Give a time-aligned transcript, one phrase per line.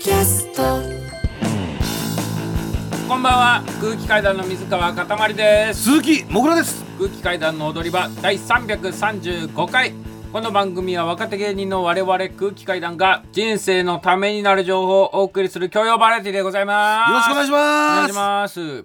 [0.00, 0.62] キャスト。
[3.06, 3.62] こんばんは。
[3.82, 5.82] 空気階段の水川かたまりです。
[5.82, 6.82] 鈴木もぐらです。
[6.96, 9.92] 空気階段の踊り場第335回。
[10.32, 17.10] この番組は若手芸人の我々空気階段が人生のためになる情報をお送りする教養バラエティでございます。
[17.10, 18.84] よろしくお願いしお願ますいしま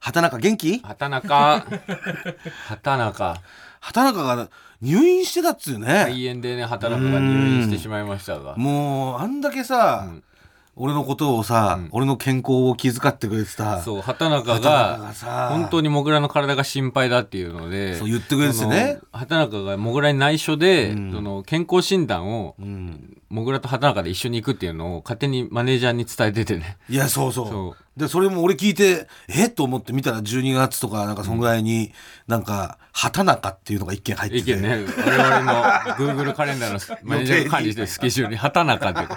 [0.00, 0.78] 畑中元気？
[0.80, 1.64] 畑中。
[2.68, 3.36] 畑中。
[3.80, 4.50] 畑中が
[4.82, 8.56] 入院してたっつうね、肺炎でね畑中が入院してしまいましたが。
[8.56, 10.22] もうあんだけさ、うん
[10.82, 11.88] 俺のことをさ、うん。
[11.92, 13.82] 俺の健康を気遣ってくれてた。
[13.82, 18.98] そう畑中畑中ががさ本当にモグラの体が心配だっていうのでそう言ってくれててね。
[18.98, 21.12] その畑中がモグラに内緒で、うん。
[21.12, 26.78] その健康診断をうん、モグラと畑中で一緒に行くっていうのを勝手にマネージャーに伝えててね。
[26.88, 27.48] いやそうそう。
[27.48, 29.48] そでそれも俺聞いてえ？
[29.48, 31.92] っと思って見たら12月とかなんかそんぐらいに、
[32.26, 34.56] なんか畑中っていうのが一件入ってて。
[34.56, 34.86] ね。
[34.96, 35.62] 我々の
[35.96, 39.14] Google カレンダーのマネージャーが管理してるスケジュールに畑中って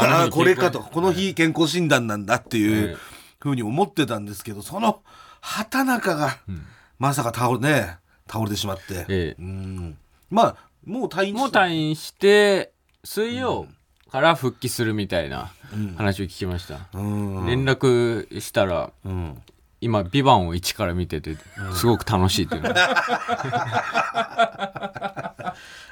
[0.00, 0.80] ああこれかと。
[0.80, 2.98] この日健康診断なんだっていええう
[3.40, 5.02] ふうに思ってたんですけどその
[5.40, 6.64] 畑中が、ん。
[6.98, 7.96] まさか倒れね
[8.30, 9.42] 倒れてしまって、ええ。
[9.42, 9.98] うん。
[10.30, 12.72] まあもう退院もう退院して
[13.04, 13.66] 水曜
[14.10, 15.94] から復帰するみたいなうん。
[15.96, 17.46] 話を聞きました、うん。
[17.46, 19.42] 連絡したらうん
[19.80, 21.36] 今「ビバンを一から見てて
[21.74, 22.62] すごく楽しいっていう。
[22.68, 22.72] の、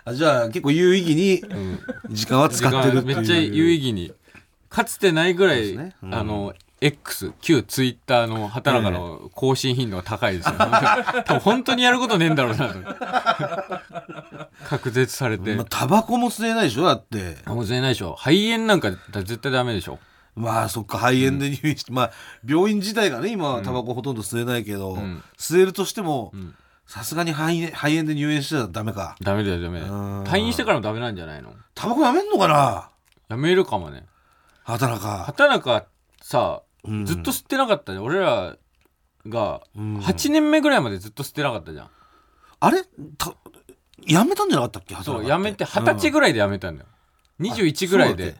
[0.04, 1.80] あじゃあ結構有意義にうん。
[2.10, 3.16] 時間は使ってるっていう。
[3.16, 4.12] めっちゃ有意義に。
[4.68, 5.94] かつてないぐらい、ね。
[6.02, 6.14] うん。
[6.14, 10.54] あの X 旧ツイッターの畑中の更新頻度が高いですよ、
[11.24, 12.74] 多分本当にやることねえんだろうなと。
[14.68, 17.38] 確絶されて、まあ、タバコも吸えないでしょだって。
[17.46, 18.14] もう全然ないでしょ。
[18.18, 19.98] 肺炎なんか絶対ダメでしょ
[20.36, 22.12] まあそっか肺炎で入院して、まあ
[22.46, 25.22] 病院自体がね今はタバコほとんど吸えないけど、ん。
[25.38, 26.54] 吸えるとしてもん。
[26.86, 29.16] さすがに肺炎肺炎で入院してたらダメか。
[29.20, 29.80] ダメだよダメ。
[29.80, 30.22] だようん。
[30.24, 31.52] 退院してからもダメなんじゃないの？
[31.74, 32.90] タバコやめんのかな？
[33.28, 34.04] やめるかもね。
[34.62, 35.24] 畑中。
[35.24, 35.86] 畑中
[36.20, 37.06] さうん。
[37.06, 38.04] ずっと吸ってなかったじゃん。
[38.04, 38.56] 俺ら
[39.26, 39.98] がうん。
[39.98, 41.90] 8年目ぐらいまでずっと吸ってなかったじゃん。
[42.60, 42.84] あれ？
[43.18, 43.34] た
[44.06, 44.94] やめたんじゃなかったっけ？
[45.02, 46.88] そうやめて二十歳ぐらいでやめたんだよ。
[47.40, 48.36] 21ぐらいで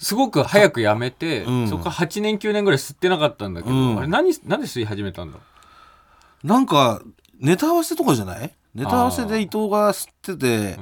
[0.00, 1.68] すごく早くやめて、うん。
[1.68, 3.98] そこから8年9年ぐらい吸ってなかったんだけど、うん。
[3.98, 5.38] あれ何なんで吸い始めたんだ？
[5.38, 5.42] ろ
[6.42, 7.02] なんか
[7.38, 8.52] ネタ合わせとかじゃない？
[8.74, 10.78] ネタ合わせで伊藤が吸ってて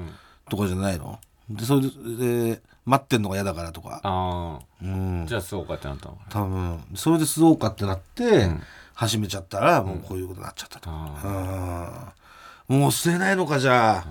[0.48, 1.18] とかじゃないの？
[1.50, 4.00] でそれで待ってんのが嫌だからとか。
[4.02, 5.22] あうん。
[5.24, 6.80] あじゃあそうかってなったのか多分。
[6.94, 8.62] それで吸おうかってなって、ん。
[8.94, 12.14] 始めちゃったらもうこういうことになっちゃったと、な
[12.68, 12.80] うん。
[12.80, 14.06] もう吸えないのかじゃあ、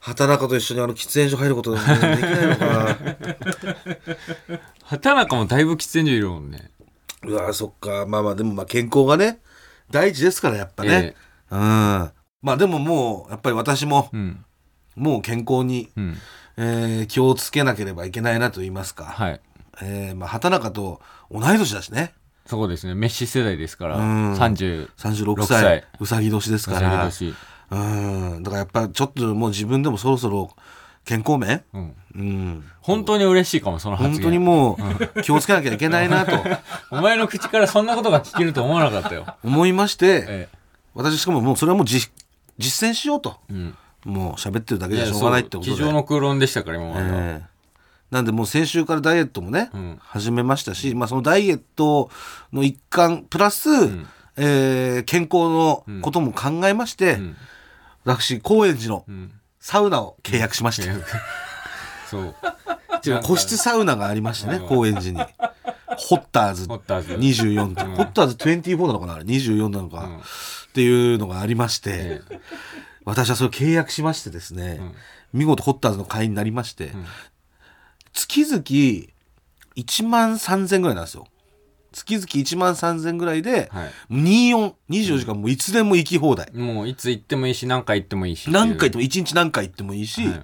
[0.00, 2.96] 畑中と一緒にあの喫煙所入ることできないのかな。
[4.84, 6.70] 畑中もだいぶ喫煙所いるもんね。
[7.22, 8.06] うわそっか。
[8.06, 9.40] まあまあでもまあ健康がね
[9.90, 11.14] 大事ですからやっぱね、
[11.50, 11.58] うん。
[11.58, 12.12] ま
[12.44, 14.44] あでももうやっぱり私もうん。
[14.96, 16.16] もう健康に、うん。
[16.56, 19.40] えー気をつけなければいけないなと言いますか、はい。
[19.82, 21.00] えーまあ、畑中と
[21.30, 22.14] 同い年だしね。
[22.46, 22.94] そうですね。
[22.94, 23.96] メッシ世代ですから。
[23.96, 24.34] うん。
[24.34, 25.62] 30 36 6歳。
[25.62, 25.84] 歳。
[26.00, 27.34] うさぎ年ですか歳ら年
[27.70, 27.76] う
[28.38, 28.42] ん。
[28.42, 30.50] だからやっぱちょっともう自分でもそろそろ
[31.04, 31.94] 健康面、うん。
[32.12, 34.14] うん、本当に嬉しいかもその発言。
[34.14, 34.76] 本当にも
[35.16, 36.36] う気をつけなきゃいけないなと。
[36.90, 39.26] お前の口からそんなことが聞けると思わなかったよ。
[39.44, 40.48] 思いましてえ
[40.94, 42.12] 私しかももうそれはもう実
[42.58, 43.36] 実践しようと。
[43.50, 43.76] えうん。
[44.04, 45.76] もう喋ってるだけじゃしょうがないってことで。
[45.76, 47.50] 机上の空論でしたから今までは、ええ。
[48.10, 49.98] なんでもう先週からダイエットもね、うん。
[50.02, 52.10] 始めましたし、まあ、そのダイエット
[52.52, 54.06] の一環プラス、ん。
[54.36, 57.36] えー健康のことも考えまして、うん
[58.04, 59.32] 私高円寺のうん。
[59.62, 60.90] サウナを契約しました、
[62.08, 62.34] そう。
[63.22, 64.68] 個室サウナがありましてね、うん。
[64.68, 65.18] 高円寺に。
[65.98, 67.94] ホッターズホッターズ24って、うん。
[67.94, 70.16] ホッターズ24なのかなあれ？24なのか、うん。
[70.16, 70.20] っ
[70.72, 72.40] ていうのがありまして、ええ。
[73.04, 75.40] 私はそれを契約しましてですね、うん。
[75.40, 77.06] 見事ホッターズの会員になりまして、ん。
[78.14, 78.62] 月々
[79.76, 81.26] 1万3000ぐらいなんですよ
[81.92, 83.92] 月々1万3000ぐらいで、はい。
[84.10, 90.34] 2424時間もういつでも行き放題、もういつ行ってもいいし何回行ってもいいし何回行ってもも1日何回行ってもいいし、はい。
[90.34, 90.42] っ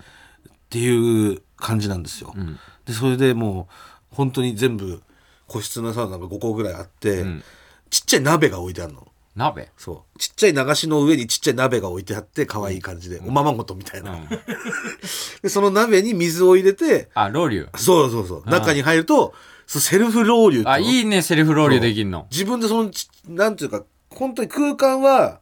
[0.68, 2.58] ていう感じなんですよ、うん。
[2.84, 3.68] でそれでも
[4.12, 5.02] う本当に全部
[5.46, 7.42] 個室のサウナが5個ぐらいあって、うん。
[7.90, 9.06] ちっちゃい鍋が置いてあるの。
[9.36, 9.68] 鍋？
[9.76, 10.18] そう。
[10.18, 14.28] ちっちゃい流しの上にちっちゃい鍋が置いてあって可愛い感じで、おままごとみたいな、うん。
[15.42, 18.50] でその鍋に水を入れてあロウリュそうそうそう。
[18.50, 19.34] 中に入ると
[19.66, 22.26] セルフロウリュあいいねセルフロウリュできんの。
[22.30, 25.40] 自分でそのちなんていうか本当に空間は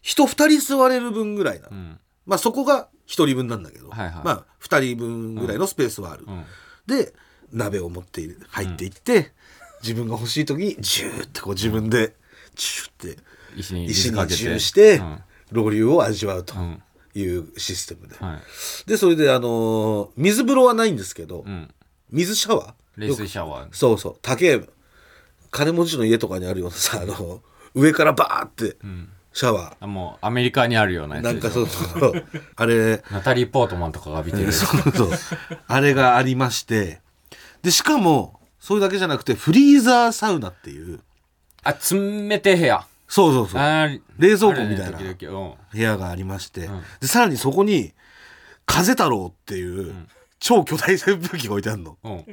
[0.00, 1.98] 人二人座れる分ぐらいなの、うん。
[2.24, 4.14] まあそこが一人分なんだけど、はいはい。
[4.24, 6.44] まあ二人分ぐらいのスペースはある、うん。
[6.86, 7.12] で
[7.52, 9.32] 鍋を持って入っていって、
[9.82, 12.14] 自分が欲しい時にジューってこう自分で
[12.54, 13.22] ジューって
[13.56, 15.18] 石に石にジューしてうん。
[15.52, 16.82] ロウリュを味わうとうん。
[17.14, 18.88] いうシステムで、はい。
[18.88, 21.72] でそれであのー水風呂はないんですけど、うん。
[22.10, 22.74] 水シャワー？
[22.96, 23.68] 冷水シャワー。
[23.72, 24.16] そうそう。
[24.22, 24.60] 高え
[25.50, 27.40] 金持ちの家とかにあるようなさあの
[27.74, 28.76] 上からバーって
[29.32, 32.24] シャワあもうアメリカにあるようなー、やつなんかそうそう
[32.56, 35.10] あれナタリー・ポートマンとかが浴びてるそうそう
[35.66, 37.00] あれがありまして。
[37.62, 41.00] でしかもそれだけじゃなくてフリーザーサウナっていう。
[41.62, 42.86] あ冷て部屋。
[43.08, 43.60] そうそうそう。
[44.18, 46.82] 冷蔵庫みたいな部屋がありまして、ん。
[47.00, 47.92] でさらにそこに
[48.66, 49.94] 風太郎っていう、
[50.38, 51.98] 超巨大扇風機が置いてあるの。
[52.02, 52.12] うん。
[52.12, 52.24] うん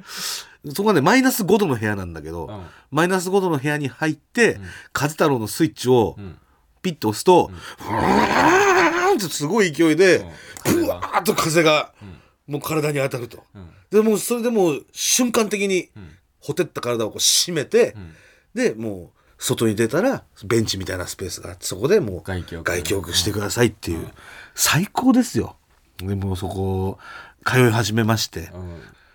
[0.74, 2.66] そこはねマイナス5度の部屋なんだけど、うん。
[2.90, 4.60] マイナス5度の部屋に入って、
[4.94, 6.38] 風太郎のスイッチをん。
[6.82, 10.26] ピッと押すと、ふわーんってすごい勢いで、
[10.66, 11.94] ブワーッと風が
[12.48, 13.70] もう体に当たると、ん。
[13.90, 15.90] でもうそれでもう瞬間的に
[16.40, 18.14] ほてった体をこう締めて、ん。
[18.54, 22.72] でもう外に出たらベンチみたいなスペースがあってそこでもう外気浴。
[22.72, 24.08] 外気浴してくださいっていう、
[24.56, 25.58] 最高ですよ。
[25.98, 26.98] でもうそこ
[27.44, 28.52] 通い始めまして、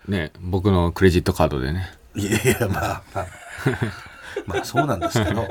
[0.07, 0.13] うん。
[0.13, 1.89] ね僕のクレジットカードでね。
[2.15, 3.27] いやいやまあまあ。
[4.45, 5.47] まあ そうなんですけど。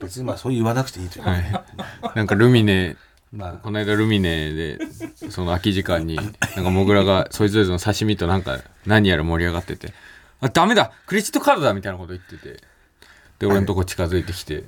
[0.00, 1.62] 別にまあそう言わなくていいというか、はい。
[2.14, 2.96] なんかルミネ
[3.32, 3.52] まあ。
[3.52, 4.78] この間ルミネで
[5.30, 9.92] その空き時間になんかモグラがそいつぞれの刺身となんか何やら盛り上がってて
[10.40, 10.92] 「あダメだ！
[11.06, 12.70] クレジットカードだ」みたいなこと言ってて。
[13.40, 14.64] で俺のとこ近づいてきて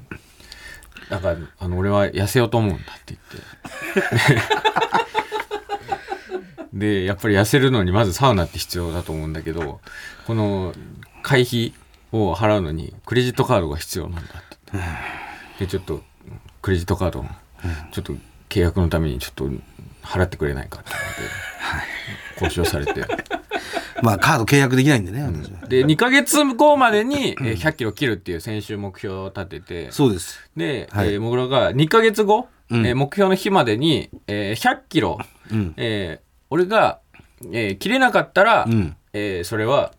[1.11, 4.43] 「なんかあの俺は痩せようと思うんだ」って言って
[6.73, 9.81] でやっぱり痩せるのにまずサウナって必要だと思うんだけど
[10.27, 10.75] この
[11.23, 11.75] 会費
[12.13, 15.65] を払うのにクレジットカードが必要なんだって。
[15.65, 16.03] でちょっと
[16.63, 17.25] クレジットカードを
[17.93, 18.15] ちょっと
[18.49, 19.51] 契約のためにちょっと
[20.03, 20.91] 払ってくれないかって
[22.39, 23.05] 言って交渉されて。
[24.03, 25.69] まあカード契約できないんでね、私は。
[25.69, 30.41] で2ヶ月後までにえー100キロ切るっていう先週目標を立ててそうです。
[30.57, 31.13] で、はい。
[31.15, 32.87] えーもぐらが2ヶ月後、うん。
[32.87, 35.19] えー目標の日までに、えー100キロ、
[35.53, 35.75] うん。
[35.77, 36.99] えー俺が、
[37.51, 38.95] えー切れなかったら、うん。
[39.15, 39.93] えーそれは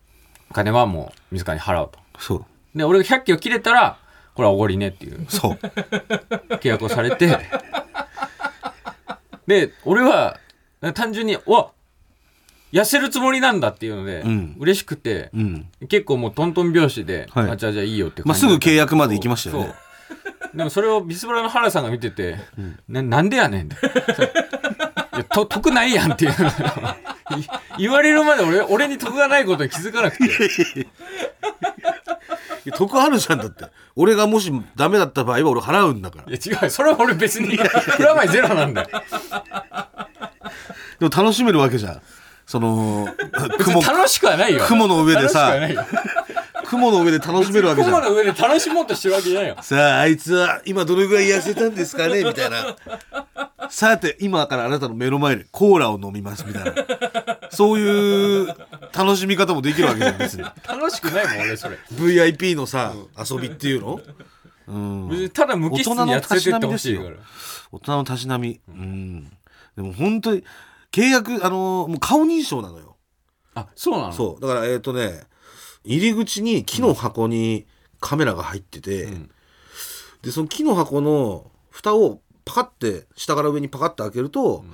[0.52, 1.98] 金はもう自らに払うと。
[2.20, 2.44] そう。
[2.78, 3.98] で俺が100キロ切れたら
[4.36, 5.26] これはおごりねっていう。
[5.28, 5.58] そう。
[6.62, 7.36] 契約をされて。
[9.48, 10.38] で俺は
[10.94, 11.72] 単純に「うわ
[12.72, 14.56] 痩せるつもりなんだ」っていうので、うん。
[14.60, 15.66] 嬉しくて、うん。
[15.88, 17.50] 結構もうトントン拍子で、はい。
[17.50, 19.64] あじゃあじゃあいいよってまあすぐ契約まで行きましたよね。
[19.64, 20.56] そう。
[20.56, 22.36] でもそれをビスブラの原さんが見てて、
[22.88, 23.76] ななんでやねんって
[25.34, 26.32] と得ないやんっていう。
[27.36, 27.46] い
[27.78, 30.86] 言われるまで俺俺に得がないことに気づかなくて。
[32.72, 36.24] 得あるじゃんだって俺がもしダメだった場合は俺払うんだから。
[36.32, 38.88] いや違うそれは俺別にプラマイゼロなんだよ。
[41.00, 42.02] でも楽しめるわけじゃん。
[42.46, 43.08] その
[43.58, 44.64] 別雲に楽しくはないよ。
[44.66, 45.54] 雲の上でさ。
[45.56, 46.04] 楽しくはないよ
[46.74, 47.94] 雲の上で楽しめるわけじゃん。
[48.00, 49.56] 雲の上で楽しもうとしてるわけじゃないよ。
[49.62, 52.24] さああいつは今どれぐらい痩せたんですかね？
[52.24, 52.76] みたいな。
[53.70, 56.74] さて今からあなたの目の前でコーラを飲みますみたいな。
[57.50, 58.54] そういう
[58.92, 60.42] 楽しみ方もできるわけじゃん別に。
[60.68, 61.78] 楽しくないもん俺それ。
[61.92, 64.00] VIP のさ、遊びっていうの？
[64.68, 65.08] うん。
[65.08, 67.10] 別にただ無機質にやっつれてってほしいから。
[67.72, 68.60] 大人のたしなみ。
[68.68, 69.24] うん。
[69.76, 70.44] でも本当に
[70.92, 72.96] 契約あのもう顔認証なのよ。
[73.54, 74.12] あそうなの？
[74.12, 74.42] そう。
[74.42, 75.22] だからえっ、とね
[75.84, 77.66] 入り口に木の箱に
[78.00, 79.30] カメラが入ってて、ん。
[80.22, 84.64] でその木の箱の蓋をパカって下から上にパカって開けると、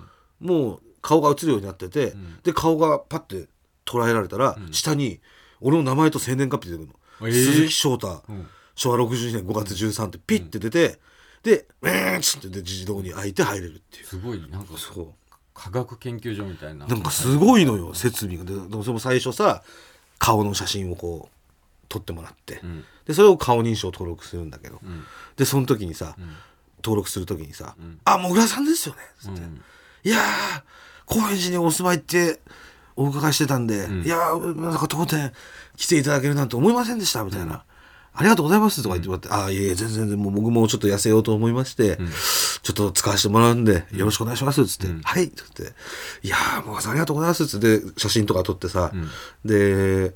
[0.41, 2.39] もう顔が映るようになってて、ん。
[2.43, 3.49] で顔がパッて
[3.85, 5.21] 捉えられたら、下に
[5.61, 7.33] 俺の名前と生年月日出てくるの、えー。
[7.33, 8.49] 鈴木翔太、ん。
[8.75, 11.01] 昭和62年5月13ってピッて出て、
[11.43, 14.07] で「ウーン!」っつってで自動に開いて入れるっていう。
[14.07, 15.09] すごいなんかそう。
[15.53, 16.87] 科学研究所みたいな。
[16.87, 18.45] なんかすごいのよ設備が。
[18.45, 19.63] でそれも最初さ
[20.21, 21.37] 顔の写真をこう
[21.89, 22.85] 撮ってもらって、ん。
[23.07, 25.05] でそれを顔認証登録するんだけど、ん。
[25.37, 26.15] でその時にさ、
[26.85, 29.61] 登録する時にさ「んあもぐらさんですよね」つって「うん
[30.05, 30.63] いやー
[31.05, 32.41] 高円寺にお住まいって
[32.97, 34.03] お伺いしてたんで、ん。
[34.05, 35.33] いやーなんか当店
[35.77, 37.65] 来ていただけるなんて思いませんでした」みたいな。
[38.13, 41.99] ありがとうございますとか言ってもらって、ああ、いえいえ、全然全然、もう僕もちょっと痩せようと思いまして、
[42.63, 45.73] ちょっと使わせてもらうんで、よろしくお願いします、つって、はい、つって、
[46.23, 48.93] いやー、もうさんありがとうございます、つって、写真とか撮ってさ、
[49.45, 50.13] で、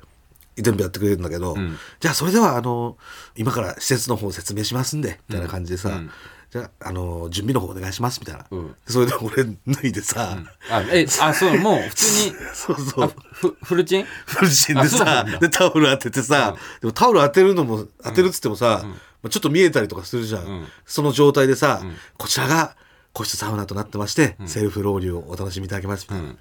[0.57, 1.77] 全部やってくれるんだけど、ん。
[2.01, 2.97] じゃあそれでは、あの、
[3.37, 6.11] 今から施設の方説明しますんで、みたいな感じでさ、うん
[6.55, 8.47] じゃあ、あの、準備の方お願いします、みたいな。
[8.49, 8.77] うん。
[8.87, 10.39] それで俺脱いでさ、
[10.71, 12.37] あえあそうもう普通に。
[12.55, 13.13] そうそう。
[13.33, 14.05] フフルチン？
[14.05, 18.93] フルチンでさで、タオル当ててさ、でもタオル当てるのも、当てるっつってもさ、ま
[19.25, 20.43] あちょっと見えたりとかするじゃん。
[20.43, 20.69] ん。
[20.87, 21.97] その状態でさ、ん。
[22.17, 22.77] こちらが
[23.15, 26.25] 個室サウナとなってまして、セルフロウリュをお楽しみいただけます、みたいな。
[26.25, 26.39] うん。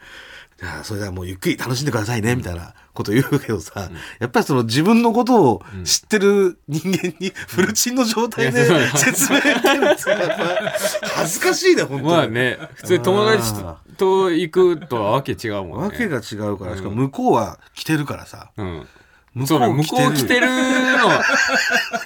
[0.63, 3.89] やそれではもうゆっくり楽しんでくださいね、みたいなこと言うけどさ、
[4.19, 8.65] やっぱりその自分のことを知ってる人間にフルチンの状態で
[8.95, 10.73] 説明してるってやっぱ
[11.15, 12.09] 恥ずかしいね、本当に。
[12.09, 15.85] まあね普通に友達とと行くとはわけ違うもんね。
[15.85, 18.87] わけが違うから、しかも向こうは来てるからさ、うん。
[19.35, 21.09] 向そうね向こう来てるこう来てるの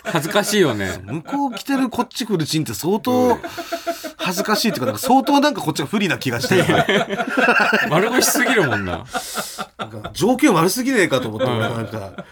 [0.05, 0.99] 恥ずかしいよね。
[1.03, 3.37] 向こう来てるこっちフルチンって相当
[4.19, 6.63] 恥ずかしいっていうか、なんか相当なんかこっちが不利な気がして。
[7.89, 9.05] 丸腰すぎるもんな。
[9.77, 12.25] なんか条件悪すぎねえかと思って俺なんか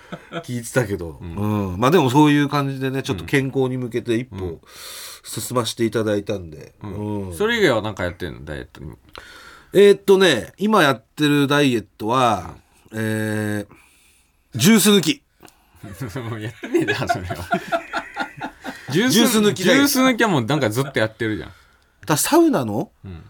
[0.44, 1.80] 聞いてたけど、うん。
[1.80, 4.60] まあでもそういう感じでねちょっと健康に向けて一歩
[5.24, 7.34] 進ませていただいたんで、うん。
[7.36, 8.46] それ以外は何かやってんの？
[8.46, 8.82] ダイエット。
[8.84, 8.92] に
[9.74, 12.56] えーっとね今やってるダイエットは、
[12.94, 13.76] えー
[14.58, 15.22] ジュース抜き。
[16.30, 17.36] もうやってねえじゃんそれは。
[18.90, 21.52] ジ ュジュース抜きジュース抜きはもうなんかずっとやってるじゃん
[22.06, 23.24] だサウナの,、ん。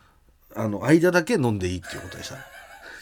[0.55, 2.35] あの間だけ飲んでいいっていうことでした。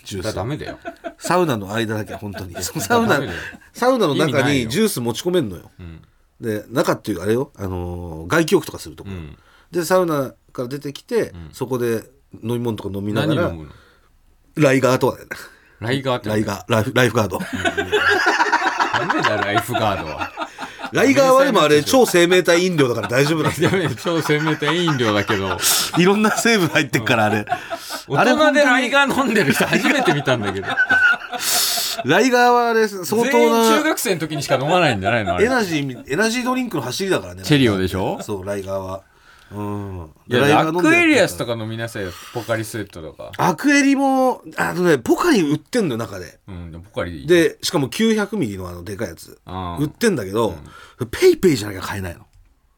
[0.04, 0.26] ジュース。
[0.26, 0.80] だダメだよ。
[1.18, 2.56] サウナの間だけ本当に。
[2.62, 3.22] サウナ
[3.74, 6.02] サウナの中にジュース持ち込めんのよ、ん。
[6.42, 9.38] で中っていうかあれよ、あのー外気浴とかするところ、ん。
[9.72, 12.04] でサウナから出てきて、そこで
[12.44, 13.54] 飲み物とか飲みながら
[14.56, 15.28] ライガーとかだよ。
[15.30, 15.36] ね
[15.80, 17.40] ライガーってライガーライフライフガード。
[17.40, 20.32] ダメだよライフガードは
[20.94, 23.72] ライガーはでもあれ超生命体飲料だから大丈夫なんですよ
[24.04, 25.58] 超生命体飲料だけど。
[25.98, 27.46] いろんな成分入ってっからあれ。
[28.16, 30.68] あれ大人でライガー飲んでる人初めて見たんだけど。
[32.06, 35.46] ライガーはあれ相当全員中な学生の時にしか飲まないんじゃないのあれ。
[35.46, 37.44] エナジーエナジードリンクの走りだからね。
[37.44, 38.20] チェリオでしょ？
[38.22, 39.02] そうライガーは
[39.54, 40.10] うん。
[40.28, 43.32] いやライガー飲んでラックエリアスとかか飲みなさいよポカリスエットとか。
[43.38, 46.40] アクエリもあのねポカリ売ってんのよ中で。
[46.48, 49.40] うんでもポカリでしかも900ミリのあのでかいやつ。
[49.46, 50.56] あ売ってんだけど、
[51.12, 52.26] ペイペイじゃなきゃ買えないの。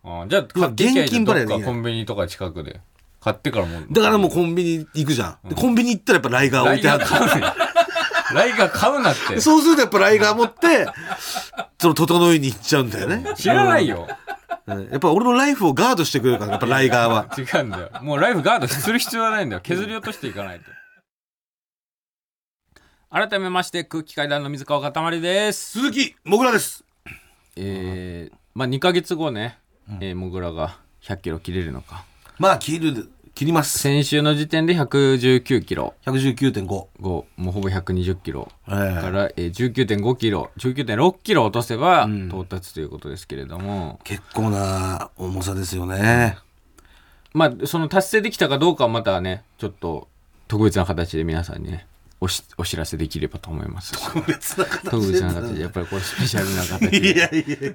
[0.04, 1.38] あじゃあ買ってきゃいい現金じゃん。
[1.38, 2.82] 払いできないどっかコンビニとか近くで。
[3.22, 3.88] 買ってからもう。
[3.92, 7.48] だからもうコンビニ行くじゃん、でコンビニ行ったらやっぱライガー置いてあるガー買うね
[8.34, 9.40] ライガー買うなって。
[9.42, 10.88] そうするとやっぱライガー持って
[11.80, 13.34] その整いに行っちゃうんだよね。
[13.36, 14.08] 知らないよ。
[14.10, 14.25] うん
[14.66, 17.30] やっぱ俺のライフをガードしてくれるからやっぱライガーは。
[17.38, 17.90] 違うんだよ。
[18.02, 19.62] もうライフガードする必要はないんだよ。
[19.62, 20.66] 削り落としていかないと。
[23.12, 25.74] 改めまして空気階段の水川かたまりです。
[25.80, 26.84] 鈴木もぐらです。
[27.56, 29.60] えー、まあ2ヶ月後ね、
[30.02, 32.04] えー、もぐらが100キロ切れるのか。
[32.40, 33.80] まあ切る切ります。
[33.80, 35.94] 先週の時点で119キロ。
[36.06, 40.52] 119.5 5もうほぼ120キロえから、えー、19.5キロ。
[40.58, 46.38] 19.6キロ落とせば到達ということですけれども、結構な重さですよね。
[47.34, 50.08] まあその達成できたかどうかはまたねちょっと
[50.48, 51.88] 特別な形で皆さんにね
[52.22, 53.92] おしお知らせできればと思います。
[53.94, 55.62] 特別な形特別な形で。
[55.62, 57.14] やっぱりこれスペシャルな形で。
[57.14, 57.74] いやいや。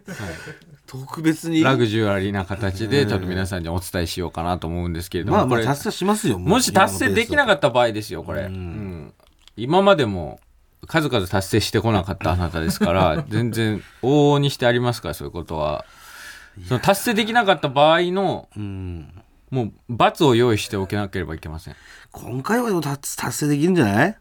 [0.87, 1.63] 特別に。
[1.63, 9.13] ラグジュアリーな形でちょっと皆さんにお伝えしようかなと思うんですけれども、まあまあ達成しますよもし達成できなかっった場合ですよこれ、うん。
[9.57, 10.41] 今までも
[10.87, 15.85] 数々達成してこなかったあなたですから全然往々にしてありますからそういうことは。
[16.67, 19.23] その達成できなかった場合のたうん。
[19.51, 21.77] もう罰を用意しておけなければいけません。
[22.13, 24.19] 今回はでも達達成できるんじゃない？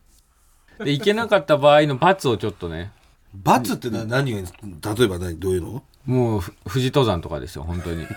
[0.79, 2.91] でいけなかった場合の罰をちょっとね。
[3.33, 5.83] 罰ってな何が例えば何どういうの？
[6.05, 8.07] もうふ富士登山とかですよ本当に。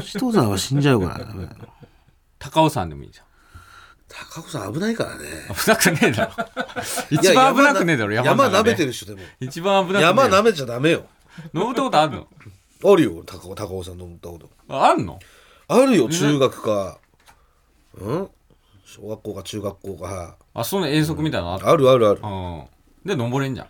[0.00, 1.48] 人さんは死んじゃうからね
[2.38, 3.26] 高尾山でもいいじゃん。
[4.08, 5.24] 高尾さん危ないからね。
[5.48, 6.32] 危なくねえだろ。
[7.10, 9.20] 一番危なくねえだろいや山舐めてるる人でも。
[9.40, 11.06] 一番危なくねえ山舐めちゃダメよ。
[11.52, 12.28] 登ったことあるの？
[12.82, 14.48] あるよ高尾高尾さん登ったこと。
[14.68, 15.18] ああんの？
[15.68, 16.98] あるよ中学か。
[18.00, 18.28] うん？
[18.90, 20.36] 小学校か中学校か。
[20.52, 21.70] あそんな遠足みたいなのあった？
[21.70, 22.20] あるあるある。
[22.22, 22.64] うん。
[23.04, 23.68] で登れんじゃん？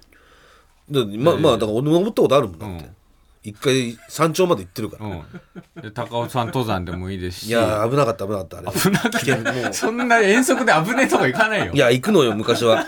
[0.89, 2.85] でままあだから俺登ったことあるもんだって。
[2.87, 2.97] うん。
[3.43, 5.07] 一回山頂まで行ってるから。
[5.07, 5.83] うん。
[5.83, 7.49] で高尾山登山でもいいですし。
[7.49, 8.67] いやー危なかった危なかったあれ。
[8.73, 11.73] 危なくてそんな遠足で危ねえとこ行かないよ。
[11.75, 12.87] いや行くのよ昔は。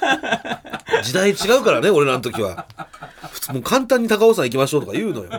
[1.02, 2.66] 時代違うからね俺らの時は。
[3.30, 5.30] 普通もう簡単に高尾山行きましょうとか言うのよ、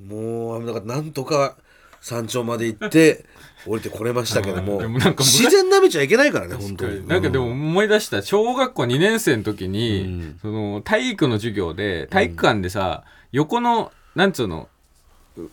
[0.00, 1.56] もう危なかったなんとか
[2.00, 3.24] 山頂まで行って
[3.66, 7.06] 降りてこれましたけども,、うんでもなんか昔 自然なめちゃいけないからね本当に。
[7.06, 14.68] なんかでも思い出した小学校2年生の時に、その体育の授業で体育館でさ、横のなんつうの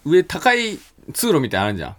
[0.05, 0.79] 上高い
[1.13, 1.95] 通路みたいなのあるじゃん。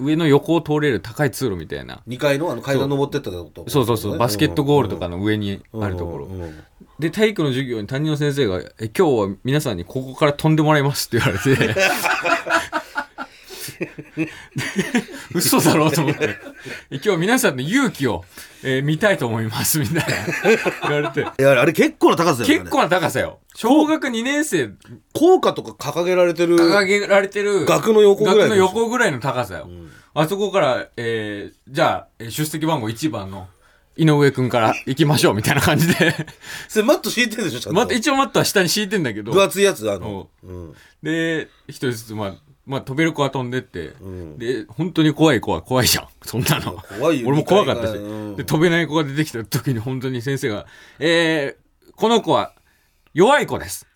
[0.00, 2.00] 上の横を通れる高い通路みたいな。
[2.08, 6.24] 2階のあの階段登ってったとこそうそうそうバスケットゴールとかの上にあるところ。
[6.26, 6.64] うんうんうん。
[6.98, 11.74] で体育の授業に担任の先生が「え今日は皆さんにここから飛んでもらいます」って言われて
[15.34, 16.36] 嘘だろうと思って
[17.04, 18.24] 「今日皆さんの勇気を、
[18.62, 20.04] えー見たいと思います」みたいな。
[20.88, 21.20] 言われて。
[21.20, 22.58] いやあれ結構な高さだよね。
[22.60, 23.40] 結構な高さよ。
[23.54, 24.70] 小学2年生。
[25.12, 29.68] 効果とか掲げられてる掲げられてる額の横ぐらい額の横ぐらいの高さよ、
[30.14, 33.48] あそこから、えーじゃあえー出席番号1番の、
[33.96, 36.14] 井上くんから行きましょうみたいな感じで。
[36.68, 37.80] それマット敷いてるでしょちゃんと。
[37.80, 39.32] また一応マットは下に敷いてんだけど。
[39.32, 42.34] 分厚いやつあの、うん、で一人ずつまあ
[42.66, 44.38] まあ飛べる子は飛んでって、ん。
[44.38, 46.08] で本当に怖い子は怖いじゃん。
[46.24, 46.82] そんなの。
[46.98, 48.36] 怖いよ俺も怖かったし、うん。
[48.36, 50.66] で飛べない子が出てきた時に本当に先生が
[50.98, 52.52] 「えー、この子は
[53.14, 53.86] 弱い子です」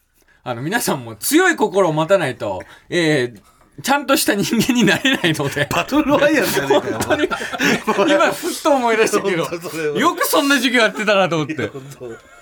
[0.43, 5.67] あの皆さんも強い心を持たないと、えー、ちゃんとした人間になれないので。
[5.73, 11.67] バトルロワイヤルじゃねえかよ本当に今ふっと思い出したけどよくそんな授業やってたなと思って。
[11.69, 12.35] 本当。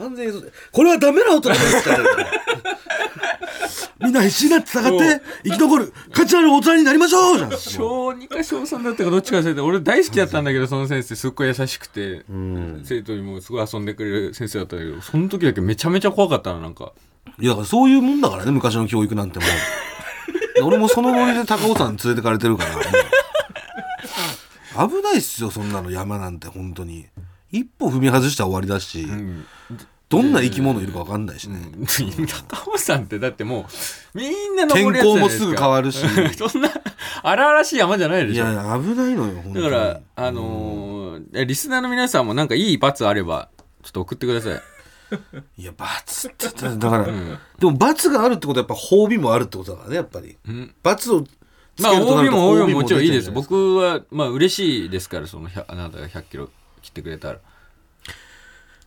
[0.00, 2.04] 完全にこれはダメな大人ですから
[4.00, 5.92] みんな必死になって戦って生き残る。
[6.12, 7.38] 価値ある大人になりましょう。
[7.38, 7.50] じゃん。
[7.50, 12.82] 小2か小3だったかどっちか忘れて俺大好きだったんだけどその先生すっごい優しくて、うん。
[12.84, 16.92] 生徒にもすごい遊んでくれる先生だったんだけどその時だけめちゃめちゃ怖かったななんか。
[17.38, 19.48] いやだからそういうもんだからね昔の教育なんてもう。
[20.64, 22.70] 俺もそのノリで高尾山に連れてかれてるから
[24.88, 25.90] 危ないっすよそんなの。
[25.90, 27.06] 山なんて本当に。
[27.52, 29.46] 一歩踏み外したら終わりだし、うん
[30.10, 31.60] どんな生き物いるか分かんないしね、
[32.48, 33.66] 高尾山ってだっても
[34.14, 35.44] うみんな登るやつじゃ天候もないですか。
[35.44, 35.98] すぐ変わるし。
[36.50, 36.68] そんな
[37.22, 38.44] 荒々しい山じゃないでしょ。
[38.44, 39.64] いや危ないのよ本当に。
[39.64, 43.50] だからあのーリスナーの皆さんもなんかいい罰あれば
[43.84, 44.60] ちょっと送ってください。
[45.62, 47.12] いや罰ってだから、で
[47.62, 50.36] も罰があるってことはやっぱ褒美もあるってことだからねやっぱり。
[50.48, 50.74] うん。
[50.82, 53.30] 罰をつまあけるとな OB るとも褒美ももちろんいいです。
[53.30, 56.48] 僕はまあ嬉しいですからその100あなたが100キロ
[56.82, 57.38] 切ってくれたら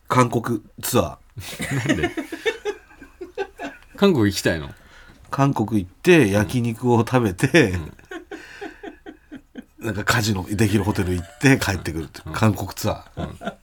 [0.08, 2.10] 韓国ツアー。
[3.96, 4.70] 韓国行きたいの？
[5.30, 7.74] 韓国行って焼肉を食べて、
[9.78, 13.62] なんかカジノできるホテル行って帰ってくるっていう韓国ツアー、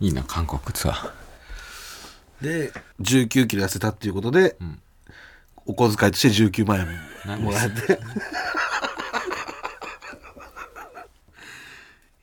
[0.00, 1.10] いいな韓国ツアー。
[2.40, 4.80] で19キロ痩せたっていうことで、ん。
[5.66, 6.86] お小遣いとして19万
[7.26, 7.98] 円もらえて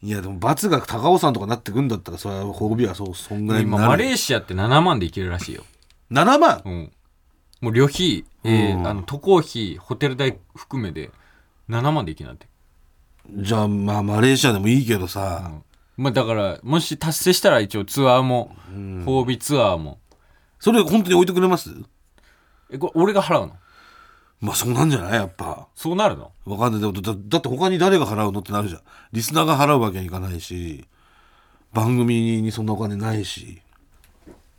[0.04, 3.90] いやでも罰が高尾山とかなってくんだったらそれは褒美はそうそんぐらいに今なる。
[3.92, 5.64] マレーシアって7万で行けるらしいよ、
[6.12, 6.62] 7万？
[6.66, 6.92] うん、
[7.62, 8.88] もう旅費、えーうん。
[8.88, 11.12] あの渡航費ホテル代含めで
[11.70, 12.48] 7万で行けなんて、
[13.30, 15.52] じゃあまあマレーシアでもいいけどさ、
[15.98, 18.56] まあだからもし達成したら一応ツアーも、
[19.06, 20.00] 褒美ツアーも。
[20.60, 21.70] それ本当に置いてくれます？
[22.72, 23.54] えこれ俺が払うの？
[24.42, 25.68] まあそうなんじゃないやっぱ。
[25.76, 26.32] そうなるの？
[26.46, 26.82] わかんない。
[26.82, 28.82] でもだだって他に誰が払うのってなるじゃん。
[29.14, 30.86] リスナーが払うわけにいかないし
[31.74, 33.62] 番組にそんなお金ないし。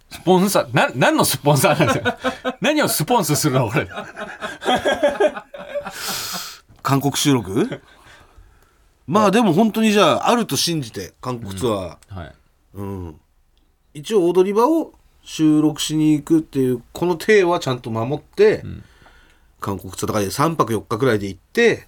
[0.09, 2.07] スポンサーな何のスポンサーなんです
[2.47, 3.89] よ 何をスポンスするの俺？
[6.83, 7.81] 韓国収録？
[9.07, 12.35] まあでも本当にじゃああると信じて韓国ツアー、はい。
[12.75, 13.21] うん。
[13.95, 14.93] 一応踊り場を
[15.23, 18.65] 収録しに行くっていうこの体はちゃんと守って、
[19.63, 21.87] 韓国ツアーとかで3泊4日ぐらいで行って、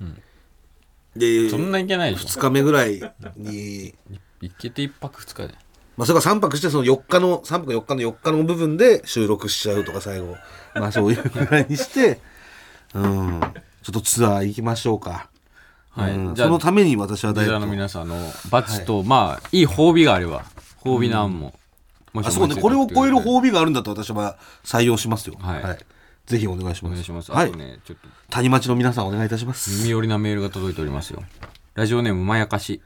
[1.14, 3.00] でそんないけないでし2日目ぐらい
[3.36, 5.54] にょ行けて1泊2日で。
[5.96, 10.36] まあ、それから3泊してその4日の3泊4日の4日の部分で収録しちゃうとか最後。
[10.74, 12.20] まあそういうぐらいにして
[12.94, 13.40] うん。
[13.82, 15.28] ちょっとツアー行きましょうか、
[15.90, 16.12] はい。
[16.12, 16.34] うん。
[16.34, 17.66] じゃあそのために私はダリスナーイエット。
[17.66, 18.16] の皆さんの
[18.50, 20.44] 罰と、まあいい褒美があれば
[20.82, 21.54] 褒美なんも、
[22.12, 22.56] もしあそうね。
[22.56, 25.36] これを超える褒美があるんだったら私は採用しますよ。
[25.38, 25.78] はい
[26.26, 26.90] ぜひお願いします。
[26.90, 27.32] お願いします。
[27.32, 27.48] はい。
[27.48, 28.08] あとね、ちょっと。
[28.30, 29.70] 谷町の皆さんお願いいたします。
[29.78, 31.22] 耳寄りなメールが届いておりますよ。
[31.74, 32.80] ラジオネームまやかし。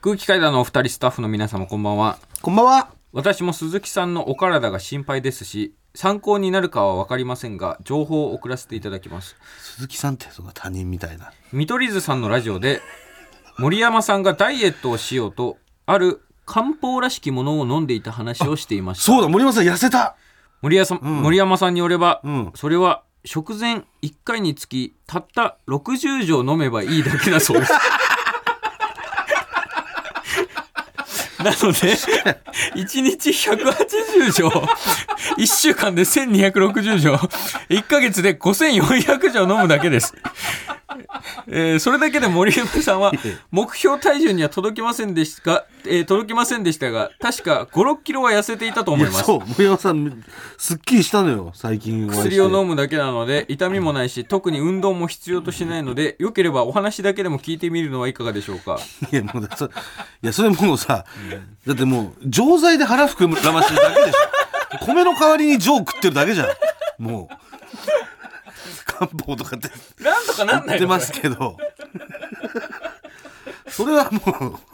[0.00, 2.18] 空気階段のお二人スタッフの皆様こんばんは。
[2.42, 2.90] こんばんは。
[3.14, 9.36] 私も鈴木さんのお体が心配ですし参考になるかは分かりませんが情報を送らせていただきます。
[9.60, 11.32] 鈴木さんってそんな他人みたいな。
[11.52, 12.82] 見取り図さんのラジオで
[13.58, 19.04] 森山さんがダイエットをしようとある漢方らしきものを飲んでいた話をしていました。
[19.04, 20.16] そうだ森山さん痩せた
[20.64, 22.50] 森山さん、森山さんによれば、うん。
[22.54, 27.72] それは食前1回につきたった60錠飲めばいいだけだそうです。
[31.44, 34.48] なので1日180錠
[35.36, 37.12] 1週間で1260錠
[37.68, 40.14] 1ヶ月で5400錠飲むだけです。
[41.46, 43.12] えーそれだけで森山さんは
[43.52, 49.18] 目標体重には届きませんでしたが、えー届きませんでしたが確か56キロは痩せていたとい思います。
[49.18, 50.24] やそう森山さん
[50.58, 52.28] すっきりしたのよ最近お会いして。
[52.30, 58.78] 薬を飲むだけなので痛みもないし特に運動も必要としないのでよければお話だけでも聞いてみるのはいかがでしょうか。
[59.12, 59.70] いやもうだそい
[60.22, 61.04] やそれもうさ、
[61.66, 64.84] だってもう錠剤で腹膨らましてるだけでしょ。
[64.86, 66.48] 米の代わりに錠食ってるだけじゃん。
[66.98, 67.36] もう
[68.86, 69.68] 漢方とかって
[70.02, 71.56] なんとかなんないってますけど。
[73.68, 74.20] それはも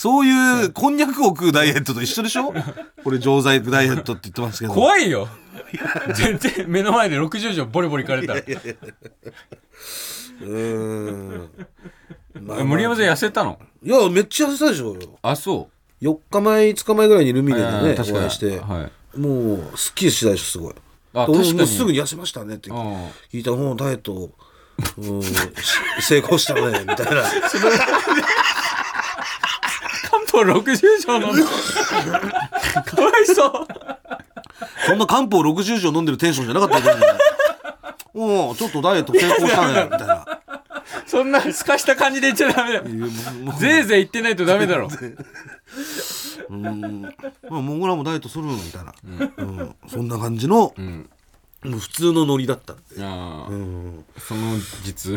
[0.00, 2.54] そういうこんにゃくを食うダイエットと一緒でしょ？
[3.04, 4.72] これ錠剤ダイエットって言ってますけど。
[4.72, 5.28] 怖いよ。
[6.16, 8.40] 全然目の前で60錠ボリボリいかれたら。
[8.40, 11.50] うーん、
[12.40, 13.58] まあまあ森山さん痩せたの？
[13.82, 15.18] いやめっちゃ痩せたでしょうよ。
[15.20, 15.68] あそ
[16.00, 18.18] 4日前5日前ぐらいにルミネでねあー確かに。
[18.20, 19.18] お会いして、はい。
[19.20, 20.74] もうすっきりしたでしょすごい。
[21.12, 21.52] あ確かに。
[21.52, 22.76] もうすぐに痩せましたねってうん
[23.30, 24.30] 聞いたらもうダイエット
[24.96, 25.34] うんし
[26.00, 27.22] 成功したねみたいな
[30.30, 33.66] 漢方60錠飲んだかわいそう。
[34.86, 37.06] そんな漢方60錠飲んでるテンションじゃなかったけどね。
[38.14, 40.40] おちょっとダイエット成功したねみたいな。
[41.06, 42.84] そんなすかした感じで言っちゃダメだよ。
[43.58, 44.88] ぜいぜい言ってないとダメだろ。
[46.48, 47.02] うん。
[47.02, 47.08] ま
[47.58, 48.94] あモンゴラもダイエットするみたいな、
[49.38, 49.74] うん。
[49.88, 51.08] そんな感じの、ん。
[51.62, 53.50] もう普通のノリだったんで、ああ。
[53.50, 55.12] うん、その実。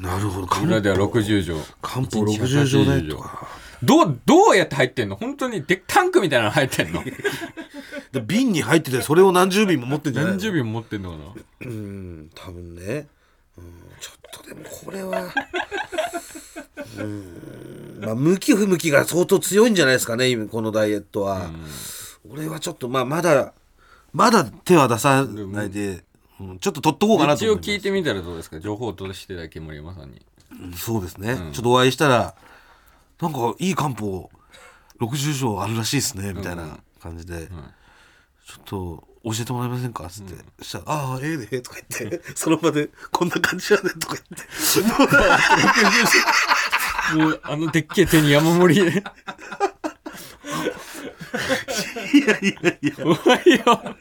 [0.00, 0.46] なるほど。
[0.46, 3.48] 漢裏では方60錠漢方60錠ダイエットか
[3.82, 5.16] どうどうやって入ってんの？
[5.16, 7.02] 本当にでタンクみたいなの入ってんの？
[8.12, 10.36] で瓶に入っててそれを何十瓶も持ってんじゃないの？
[10.36, 11.24] 何十瓶持ってんのかな？
[11.60, 13.06] うん多分ね、
[13.56, 13.64] うん、
[14.00, 15.32] ちょっとでもこれは。
[16.98, 18.00] うん。
[18.00, 21.50] まあ向き不向きが相当強いんじゃないですかね今このダイエットは、
[22.30, 23.52] 俺はちょっとまあまだ
[24.12, 26.04] まだ手は出さないで、
[26.40, 28.60] うん、ちょっと取っとこうかなと一応聞いてみたらどうですか？
[28.60, 30.22] 情報としてだけ森山さんに。
[30.62, 32.34] うんそうですね、ちょっとお会いしたら
[33.20, 34.30] なんかいい漢方
[35.00, 44.48] 60錠あるらしいですねみたいな感じで、ちょっと教えてもらえませんか?」っつって、そしたら「ああええで」とか言って その場で「こんな感じやね」とか言って。
[47.16, 48.84] もうあのでっけえ手に山盛り。
[48.84, 48.90] で
[52.12, 52.94] いやいやいや。
[52.98, 53.96] お前よ。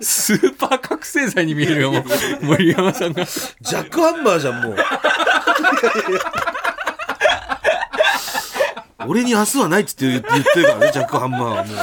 [0.00, 2.04] スーパー覚醒剤に見えるよもう。
[2.46, 3.24] 森山さんが。
[3.24, 4.76] ジャックハンマーじゃんもう
[9.08, 10.28] 俺に明日はないっつって言って
[10.60, 11.76] るからねジャックハンマーはもう。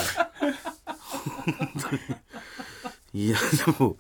[3.14, 3.98] いやでも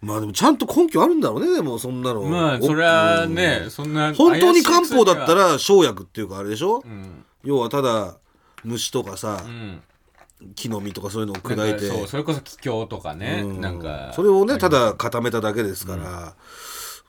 [0.00, 2.22] まあでもちゃんと根拠あるんだろうねでもそんなの。
[2.22, 7.24] まあそれはねそんな本当に漢方だったらら生薬っていうかあれでしょ、うん。
[7.42, 8.16] 要はただ
[8.64, 9.82] 虫とかさ、うん。
[10.56, 11.88] 木の実とかそういうのを砕いて。
[11.88, 13.60] そうそれこそ気境とかねうん。
[13.60, 14.12] なんか。
[14.14, 16.34] それをねただ固めただけですから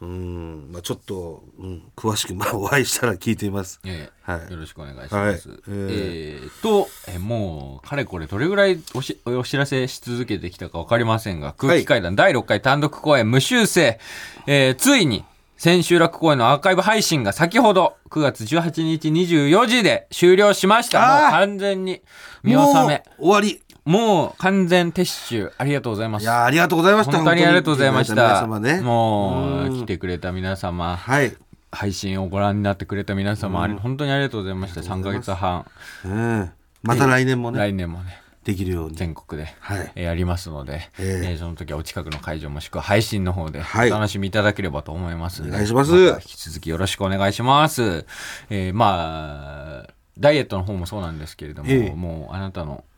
[0.01, 0.69] うん。
[0.71, 3.79] まあちょっと、うん、詳しくまあお会いしたら聞いてみます。
[3.85, 4.31] ええ。
[4.31, 4.51] はい。
[4.51, 5.15] よろしくお願いします。
[5.15, 5.59] はい。
[5.67, 6.61] えー。
[6.61, 13.99] と、えーもう、かれこれどれぐらいおしお知らせし続けてきたかわかりませんが、空気階段第6回単独公演無修正、
[14.47, 15.23] えーついに、
[15.57, 20.99] 千秋楽公演のアーカイブ配信が先ほど9月18日24時で終了しました。
[20.99, 22.01] もう完全に
[22.43, 23.03] 見納もめ。
[23.17, 25.51] う終わりもう完全撤収。
[25.57, 26.23] ありがとうございます。
[26.23, 27.17] いやーありがとうございました。
[27.17, 28.13] 本当にありがとうございました。
[28.15, 28.81] 皆様ね。
[28.81, 29.73] もう、うん。
[29.81, 31.35] 来てくれた皆様、はい、
[31.71, 34.81] 配信をご覧になってくれた皆様、本当にありがとうございました。
[34.81, 35.65] 3ヶ月半。
[36.03, 38.95] うん、また来年もね来年もねできるように。
[38.95, 39.91] 全国で、はい。
[39.95, 41.31] えーやりますので、ええ。
[41.31, 43.91] えーその時はお近くの会場もしくは配信の方ではい。
[43.91, 45.43] お楽しみいただければと思います。
[45.43, 45.91] ので、お願いします。
[46.11, 48.05] た引き続きよろしくお願いします、
[48.49, 51.95] えーまあダイエットの方もそうなんですけれども、ええ。
[51.95, 52.94] もうあなたのえー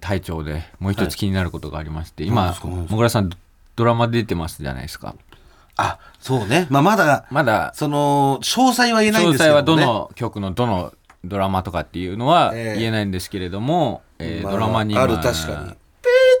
[0.00, 2.68] 体調でもう一つ気になることがありまして、何今ですか？
[2.68, 2.92] 何ですか？
[2.92, 3.30] もぐらさん
[3.76, 5.14] ドラマ出てますじゃないですか。
[5.76, 6.66] あそうね。
[6.70, 10.92] まあまだまだその詳細は言えないん詳ですけどもね細はどの曲のどの
[11.24, 12.78] ドラマとかっていうのはええ。
[12.78, 15.74] 言えないんですけれども、えーまあドラマにあるま確かに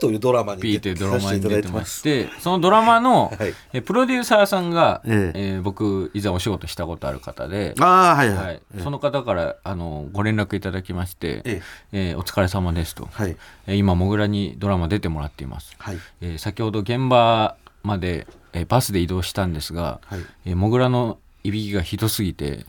[0.00, 3.54] というドラマにピーというドラマに出てますして、そのドラマの、はい。
[3.72, 5.40] えプロデューサーさんが、ええ。
[5.58, 8.62] ー僕、以前お仕事したことある方で、ああはいはい、はい。
[8.82, 11.62] その方からあのご連絡いただきまして、え
[11.92, 12.14] え。
[12.14, 13.36] ーお疲れ様ですと、はい。
[13.66, 15.74] えー今、もぐらにドラマ出てもらっています。
[15.78, 15.98] はい。
[16.20, 20.20] えー先ほど現場まで、えーバスで移動したんですが、はい。
[20.46, 22.64] えーもぐらのいびきがひどすぎて、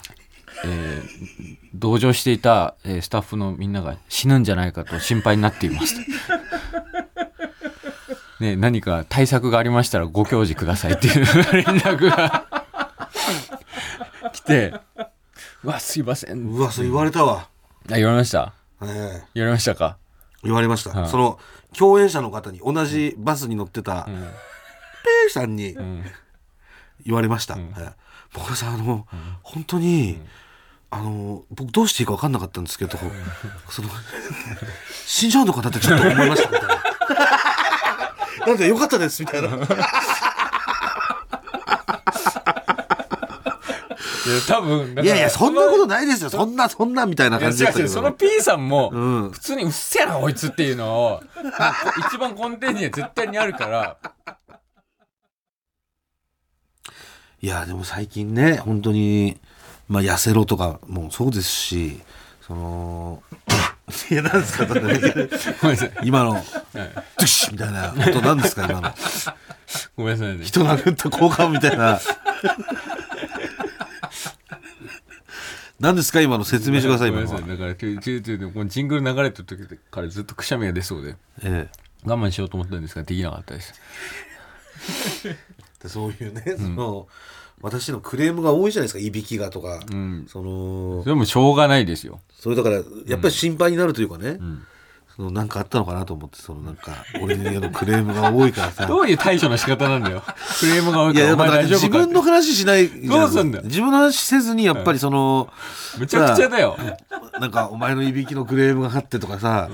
[0.65, 5.96] えー同乗していた、えースタッフのみんなが死ぬんじゃないかと心配になっています。
[8.39, 12.45] ね、何か対策がありましたらご教示くださいっていう 連絡が
[14.34, 14.73] 来て、
[15.63, 16.47] うわ、すいません。
[16.50, 17.47] うわそう言われたわ、
[17.91, 18.54] あ、言われました？
[18.84, 18.86] え
[19.23, 19.28] え。
[19.34, 19.97] 言われましたか？
[20.43, 21.10] 言われました、はい。
[21.10, 21.39] その
[21.76, 24.06] 共演者の方に同じバスに乗ってた、ん。
[24.06, 26.06] ペーさんにん。
[27.06, 27.63] 言われました「はい
[28.38, 29.08] もぐらさんあの、
[29.41, 30.21] 本当に、
[30.89, 32.97] あの僕どうしていいか分かんなかったんですけど、
[33.69, 33.89] その
[35.06, 36.76] 死んじゃうのかなってちょっと思いましたみたいな。
[38.48, 39.50] なんでよかったですみたいな。
[44.28, 48.16] いや、多分、いやいやそんなことないですよそんなそんなみたいないや感じだったけ違う違うそのど。
[48.16, 51.76] P さんも、うん普通にうっせえなこいつっていうのを、ま あ
[52.10, 53.98] 一番根底には絶対にあるから、
[57.42, 59.40] いやでも最近ね本当に
[59.88, 62.02] まあ痩せろとかもそうですし
[62.42, 63.24] その
[64.12, 65.91] いやなんですかごめんなさい。
[66.04, 66.34] 今の
[66.73, 68.93] 「ドゥッシュ!」みたいな音なんですか今の。
[69.95, 70.43] ごめんなさいね。
[70.43, 72.00] 人殴った交換みたいな。
[75.80, 81.15] 何ですか今の説明してください今のだからちょちょちょこのジングル流れてる時からずっとくしゃみが出そうで。
[81.43, 81.69] え
[82.04, 83.73] 我慢しようと思ったんですができなかったです。
[85.26, 85.38] え
[85.84, 87.08] でそういうね、その
[87.62, 90.26] 私のクレームが多いじゃないですかいびきがとか、うん。
[90.28, 92.22] そのそれもしょうがないですよ。
[92.32, 94.65] それだからやっぱり心配になるというかね、ん
[95.17, 96.91] そのなんかあったのかなと思ってそのなんか
[97.23, 98.86] 俺のクレームが多いからさ。
[98.88, 100.21] どういう対処の仕方なんだよ。
[100.60, 103.63] クレームが多いからお前やだから自大丈夫か分の話しないじゃどうすんだよ。
[103.65, 105.49] 自分の話せずにやっぱりその、
[105.97, 106.77] むちゃくちゃだよ。
[107.39, 109.69] なんかお前のいびきのクレームがあってとかさ、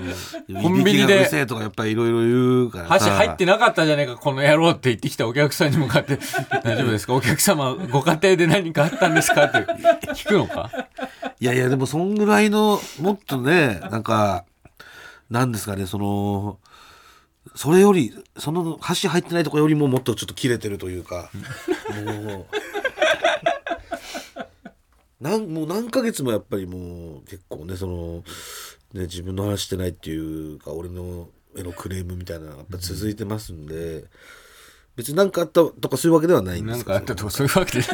[0.48, 2.90] いコンビニでうるせえとかやっぱりいろいろ言うからさ。
[2.94, 6.20] 箸入ってなかったじゃねえかこの野郎って言ってきたお客さんに向かって
[6.64, 7.14] 「大丈夫ですか？
[7.16, 9.58] お客様ご家庭で何かあったんですか?」って
[10.14, 10.70] 聞くのか？
[11.42, 14.46] いやいやでもそんぐらいのもっとねなんか
[15.34, 16.60] なんですかねその
[17.56, 21.32] それよりその箸入ってないとこよりももっとちょっと切れてるというか
[22.06, 22.46] も
[25.22, 28.24] うなんもう何ヶ月もやっぱりもう結構ねその
[28.94, 34.06] ね自分の話してないっていうか俺のへのクレームみたいなのがやっぱ続いてますんで、
[34.96, 37.88] 別に何かあったとかそういうわけではないんでなんすかあったとかそういうわけで。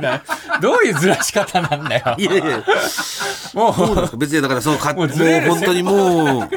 [0.00, 0.22] な
[0.62, 2.14] どういうずらし方なんだよ。
[2.16, 2.64] いやいや。
[3.52, 6.48] もそうなんですか別にだからそのかもうもうずれる本当にもう。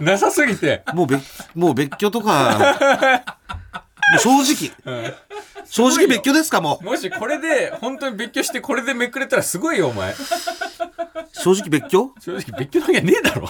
[0.00, 0.82] うなさすぎて。
[0.94, 2.76] もう別、もう別居とか、
[4.12, 4.72] もう正直、
[5.66, 10.12] 正直別居ですかももしこれで本当に別居してこれでめくれたらすごいよお前。
[10.12, 10.16] う。
[11.32, 12.12] 正直別居？
[12.20, 13.48] 正直別居なきゃねえだろ。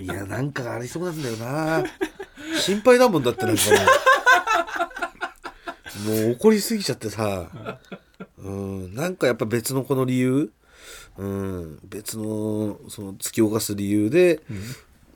[0.00, 1.84] いや、なんかありそうなんだよな。
[2.60, 3.78] 心配だもんだってなんかもう。
[6.06, 7.48] もう怒りすぎちゃってさ。
[8.38, 10.50] うん、なんかやっぱ別のこの理由、
[11.16, 14.40] うん、別のその突き動かす理由で、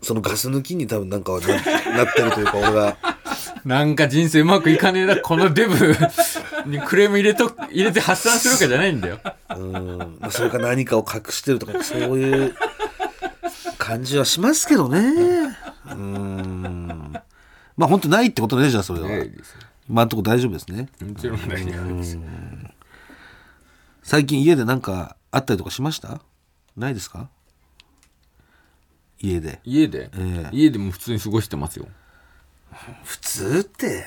[0.03, 1.49] そのガス抜きに多分なんかはな
[2.05, 2.97] なってるというか俺が。
[3.64, 5.77] なんか人生うまくいかねえなこのデブ
[6.66, 9.21] にクレーム入れと入れて発散するかじゃないんだよ
[9.57, 12.55] うん、まあ、それか何かを隠してるとかそういう
[13.79, 15.57] 感じはしますけどね。
[15.90, 17.12] うん。
[17.77, 19.09] まあ本当ないってことねじゃあそれは。
[19.09, 19.57] ないです
[19.93, 20.89] 今のところ大丈夫ですね。
[21.07, 22.19] もちろんないです。
[24.03, 26.23] 最近家で何かあったりとかしました？
[26.79, 27.29] ないですか？
[29.21, 29.61] 家で。
[29.65, 30.49] 家で、ええ。
[30.51, 31.89] 家でも普通に過ごしてますよ。
[33.05, 34.07] 普通って、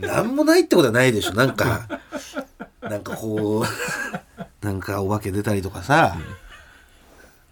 [0.00, 1.34] なんもないってことはないでしょ。
[1.34, 2.00] なんか、
[2.82, 6.16] なんかこう、なんかお化け出たりとかさ、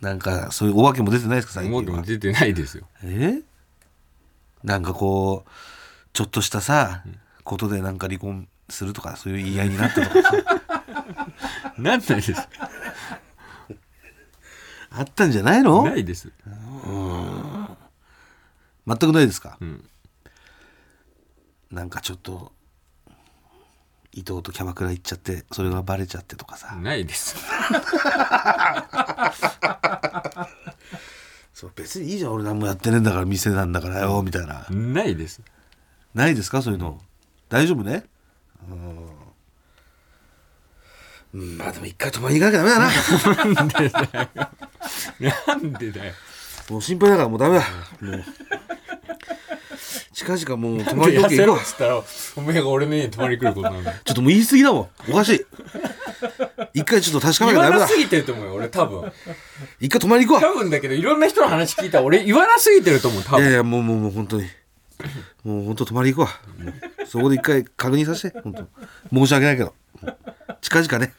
[0.00, 1.52] なんかそういうお化けも出てないですか？
[1.54, 1.84] 最近は。
[1.84, 2.88] ても出てないですよ。
[3.04, 3.42] え？
[4.64, 5.50] なんかこう
[6.12, 7.02] ちょっとしたさ、
[7.44, 10.32] ことでなんか離婚するとかそういう言い合いになったとかさ。
[11.78, 12.34] なんないです。
[14.90, 15.84] あったんじゃないの？
[15.84, 16.30] ないです。
[18.86, 19.82] 全くないですか、ん。
[21.70, 22.52] なんかちょっと
[24.12, 27.36] 伊藤とキャバクラ行っちゃってそれがバレちゃってとかさ、ないです。
[31.54, 32.32] そう別にいいじゃん。
[32.32, 35.40] 俺何もやってねえんだから店なんだからよみたいな、ないです
[36.14, 36.62] ないですか？
[36.62, 37.00] そういうの、
[37.48, 38.04] 大丈夫ね？
[41.34, 42.90] うんまあでも一回泊まりに行かなきゃダメ
[43.40, 43.54] だ
[45.18, 46.12] ななんでだよ
[46.68, 47.64] もう心配だからもうダメだ。
[48.00, 48.24] もう。
[50.12, 51.56] 近々もう泊まり痩せ時計行こう。
[51.56, 52.02] ろっつったら
[52.36, 54.88] お前が俺の家に泊まりに来ることなんだよちょっともう言い過ぎだもん。
[55.10, 55.46] おかしい。
[56.74, 57.96] 一回ちょっと確かめなきゃダメだ言わなす。
[57.98, 59.12] ぎてると思うよ俺多分
[59.80, 63.40] 一回泊まり行こ多分だけどいろんな人の話聞いたら俺言わなすぎてると思う多う。
[63.40, 64.46] いや分いや、もうもうもう本当に。
[65.44, 66.64] もう本当泊まり行こう。
[66.64, 68.40] もうそこで一回確認させて。
[68.40, 68.68] 本当
[69.12, 69.74] 申し訳ないけど。
[70.60, 71.12] 近々ね。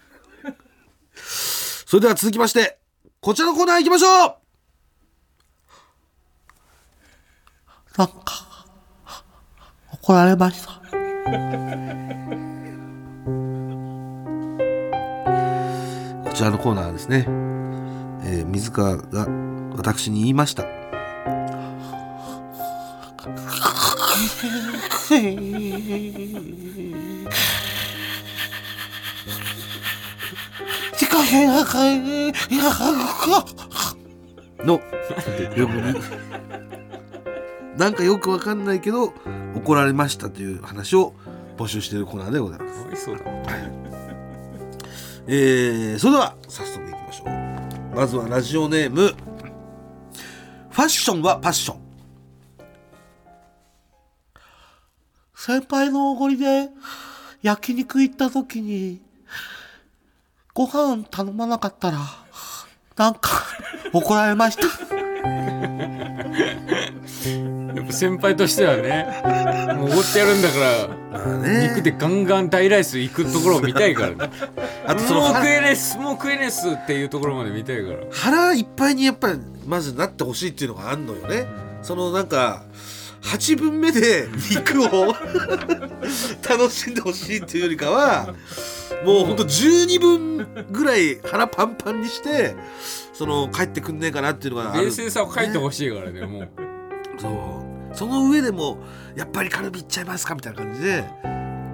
[1.15, 2.79] それでは続きまして、
[3.21, 4.35] こちらのコーナー行きましょう
[7.97, 8.65] なんか、
[9.91, 10.71] 怒られました。
[16.23, 17.25] こちらのコーナーはですね、
[18.25, 19.27] えー水川が
[19.77, 20.82] 私に言いました。
[24.49, 24.49] の
[35.55, 35.95] よくに
[37.77, 39.13] なんかよくわかんないけど
[39.55, 41.13] 怒られましたという話を
[41.57, 43.05] 募集しているコーナーでございます。
[43.05, 43.23] そうだ
[45.25, 47.95] えー、それでは早速いきましょう。
[47.95, 49.13] まずはラジオネーム
[50.69, 51.82] ファッションはパッション
[55.45, 56.69] 先輩のおごりで
[57.41, 59.01] 焼肉行った時に
[60.53, 61.97] ご飯頼まなかったら
[62.95, 63.43] なんか
[63.91, 64.63] 怒られました。
[67.75, 69.05] やっぱ先輩としてはね
[69.75, 70.55] もうおごってやるんだか
[71.27, 74.15] ら肉でガンガン大ライス行くところを見たいからね。
[74.87, 77.97] あとそのもう食腹えねえっすもう食えねえっすっていうところまで見たいから。
[78.13, 81.47] 腹いっぱいにやっぱりまずなってほしいっていうのがあんのよね。
[81.81, 82.63] そのなんか
[83.23, 85.15] 8分目で肉を
[86.47, 88.35] 楽しんでほしいっていうよりかは
[89.05, 92.55] もうほんと12分ぐらい腹パンパンにして
[93.13, 94.85] その帰ってくんねえかなっていうのがある。
[94.85, 96.49] 冷静さを書いてほしいからねもう。
[97.17, 97.95] そう。
[97.95, 98.77] その上でも
[99.15, 101.05] やっぱりカルビいっちゃいますかみたいな感じで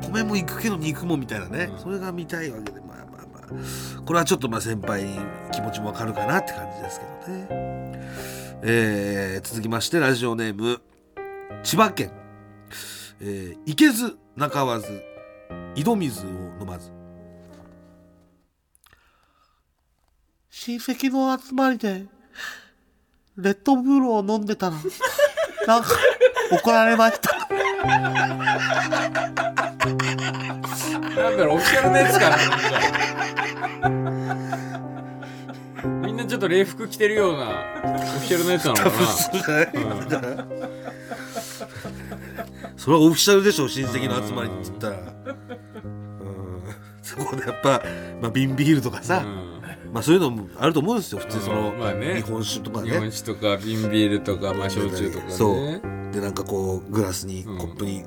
[0.03, 1.79] 米もいくけど肉もみたいなね、うん。
[1.79, 4.01] それが見たいわけでまあまあまあ。
[4.05, 5.19] これはちょっとまあ先輩に
[5.51, 7.47] 気持ちもわかるかなって感じですけどね、
[8.61, 10.81] えー続きましてラジオネーム
[11.63, 12.11] 千葉県、
[13.21, 15.03] えー、行けず中わず
[15.75, 16.91] 井戸水を飲まず。
[20.49, 22.05] 親戚の集まりで
[23.37, 24.75] レッドブルを飲んでたら
[25.67, 25.89] なんか
[26.51, 27.37] 怒られました。
[31.15, 32.37] なんだろうオフィシャルのやつかな。
[32.37, 34.01] なん
[36.01, 37.49] かみんなちょっと礼服着てるような
[37.83, 38.83] オフィシャルのやつなのか
[40.45, 40.58] な
[42.89, 44.97] それはオフィシャルでしょ親戚の集まりって言ったら。
[44.97, 45.05] うん。
[47.03, 47.83] そこでやっぱ、
[48.19, 49.61] まあ、瓶ビールとかさ、うん。
[49.93, 52.15] まあそういうのもあると思うんですよ普通その、うんまあね。
[52.15, 55.31] 日本酒とか日本ね酒とか瓶ビールとか、まあ、焼酎とかね。
[55.31, 55.81] そう。
[56.11, 57.57] でなんかこうグラスに、うん。
[57.59, 58.05] コップに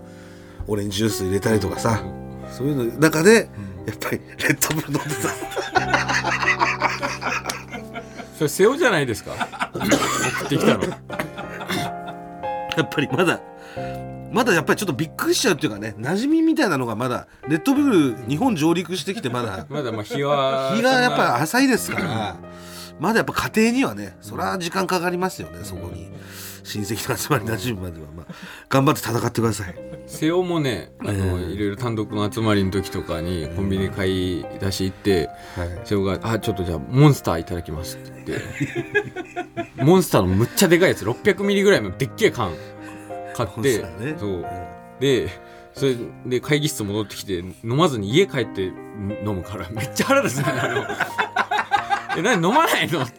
[0.66, 2.02] オレンジジュース入れたりとかさ、
[2.50, 3.48] そういうの中で、
[3.86, 5.00] やっぱりレッドブル飲んで
[8.36, 9.30] それ瀬尾じゃないですか？
[9.74, 9.86] 送
[10.46, 10.80] ってきたの。
[10.80, 10.98] たや
[12.82, 13.40] っぱりまだ
[14.32, 19.66] まだやっぱりちょっとびっくりしちゃうっていうかね馴染みみたいなのがまだレッドブル日本上陸してきてまだ。
[19.68, 22.36] まだまあ日は日がやっぱ浅いですから
[22.98, 26.10] まだやっぱ家庭にはねそれは時間かかりますよねそこに。
[26.64, 28.06] 親戚の集まり馴染むまでは。
[28.16, 28.26] まあ
[28.68, 29.74] 頑張って戦ってください。
[30.06, 31.52] 瀬尾もねあの、ええ。
[31.52, 35.80] いろいろ単独の集まりの時とかにコンビニ買い出し行ってはい。
[35.84, 38.12] 瀬尾が「あちょっとじゃあモンスターいただきます」って。
[38.24, 38.40] 言っ
[39.76, 42.52] てモンスターのむっちゃでかいやつ600ミリぐらいのでっけえ缶
[43.34, 44.16] 買ってね。
[44.18, 44.46] そう。
[45.00, 45.28] で
[45.74, 49.68] それで会議室戻ってきて飲まずに家帰って飲むから。
[49.70, 50.44] めっちゃ腹立つね。
[50.46, 50.86] あ の
[52.18, 53.18] え何飲まないのって。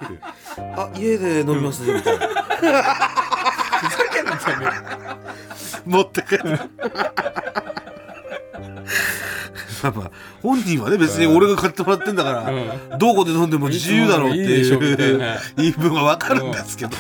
[0.76, 2.28] あ家で飲みますねみたいな。
[2.28, 2.32] ふ
[3.98, 4.56] ざけんなってね
[5.86, 6.60] 持って帰る。
[9.84, 14.72] まあまあ本人はね別に俺が買ってもらってんだから、どこで飲んでも自由だろうってい
[15.14, 15.38] うな。
[15.58, 16.92] 言い分はわかるんですけど、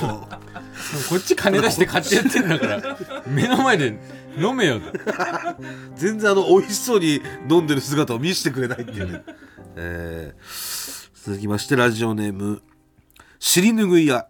[1.10, 2.98] こっち金出して買ってやってんだから。
[3.28, 4.00] 目の前で
[4.38, 4.82] 飲めよ。
[5.96, 9.24] 全然あの美味しそうに飲んでる姿を見せてくれないっていうね、
[9.76, 10.84] えー
[11.26, 12.62] 続きましてラジオネーム
[13.40, 14.28] 尻拭い屋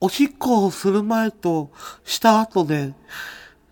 [0.00, 1.70] おしっこをする前と
[2.02, 2.92] した後で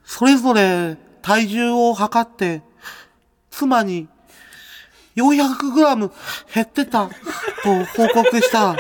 [0.04, 2.62] それぞれ体重を測って
[3.50, 4.06] 妻に
[5.22, 6.10] 400g
[6.54, 7.06] 減ってた。
[7.06, 7.12] と
[7.96, 8.58] 報告した。
[8.58, 8.76] ら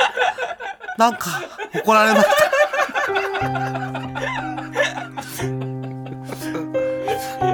[0.96, 1.42] なんか
[1.74, 2.48] 怒られました。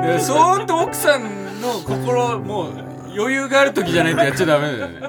[0.05, 2.73] いやそーっと奥さんの心もう
[3.17, 5.01] 余裕がある時じゃないとやっちゃダメだよね。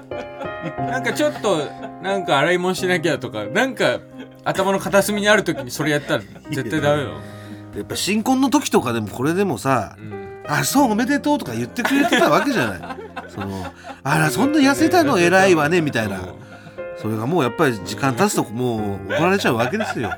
[0.79, 1.65] なんかちょっと
[2.01, 3.99] なんか洗い物しなきゃとかなんか
[4.43, 7.19] 頭の片隅にある時にそれやったら絶対ダメよ、
[7.75, 12.79] やっぱ新婚の時とかでもこれでもさうん「あそうおめでとう」とか言ってくれてたわけじゃない。
[13.29, 13.65] その
[14.03, 15.19] あらそんな痩せたの？
[15.19, 16.19] 偉いわねみたいな。
[17.01, 20.11] それがもうやっぱり時間経つともう怒られちゃうわけですよ。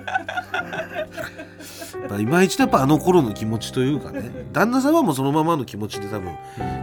[2.19, 4.29] 今一度やっぱあの頃の気持ちというかね。
[4.53, 6.37] 旦那さんはもうそのままの気持ちで多分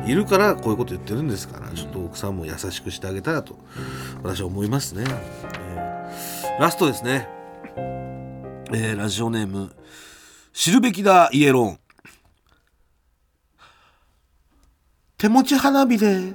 [0.06, 1.68] いるからこういうこと言ってるんですから。
[1.74, 3.58] ちょっと奥さんも優しくしてあげたらと
[4.22, 7.28] 私は思いますね、えーラストですね、
[7.76, 9.74] えーラジオネーム
[10.52, 11.78] 知るべきだイエロン
[15.24, 16.34] 手持ち花火で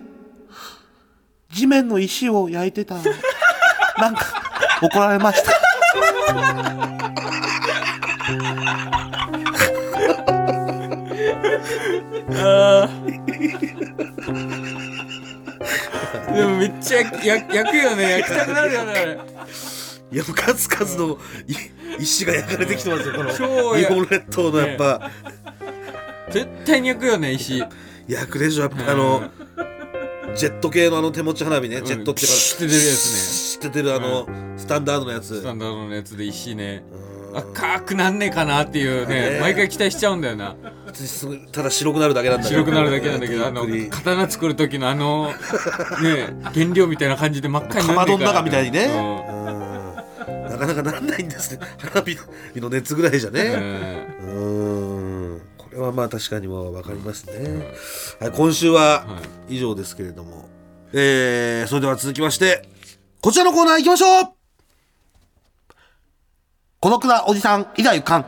[1.51, 2.95] 地面の石を焼いてた。
[2.95, 3.03] ら
[3.99, 4.25] なんか
[4.81, 5.51] 怒られました。
[16.33, 18.09] でもめっちゃ焼焼焼くよね。
[18.09, 19.19] 焼きたくなるよねあれ。
[20.11, 21.53] いやもう数々のい
[22.01, 25.11] 石が焼かれてきてますよこの超や日本列島のやっぱ、
[26.31, 27.63] 絶対に焼くよね石
[28.09, 29.29] 焼くでしょやっぱあの
[30.35, 32.95] ジェット系のあの手持ち花火ね、ジェットってかシュッて出るやつね。
[32.95, 35.39] シュッて出るあの、スタンダードのやつ。
[35.39, 36.83] スタンダードのやつで石ね。
[37.31, 37.37] うん。
[37.37, 40.55] 赤くなんねえかなっていうねね毎回期待しちゃうんだよな。
[41.51, 42.61] ただ白くなるだけなんだけど。
[42.61, 45.33] 白くなるだけなんだけどあの刀作る時のあのね
[46.53, 48.87] 原料みたいな感じで真っ赤にかまどの中みたいにね、
[50.49, 51.59] なかなかなんないんですね。
[51.77, 52.17] 花火
[52.59, 53.41] の熱ぐらいじゃね。
[54.21, 54.73] うん。
[54.73, 54.78] うん
[55.69, 57.63] ここれはまあ確かにもわかりますね、
[58.19, 59.05] はい、今週は
[59.47, 60.49] 以上ですけれども、
[60.93, 62.67] えー、それでは続きまして
[63.21, 64.33] こちらのコーナー行きましょう。
[66.79, 68.25] 孤独なおじさんいざゆかん。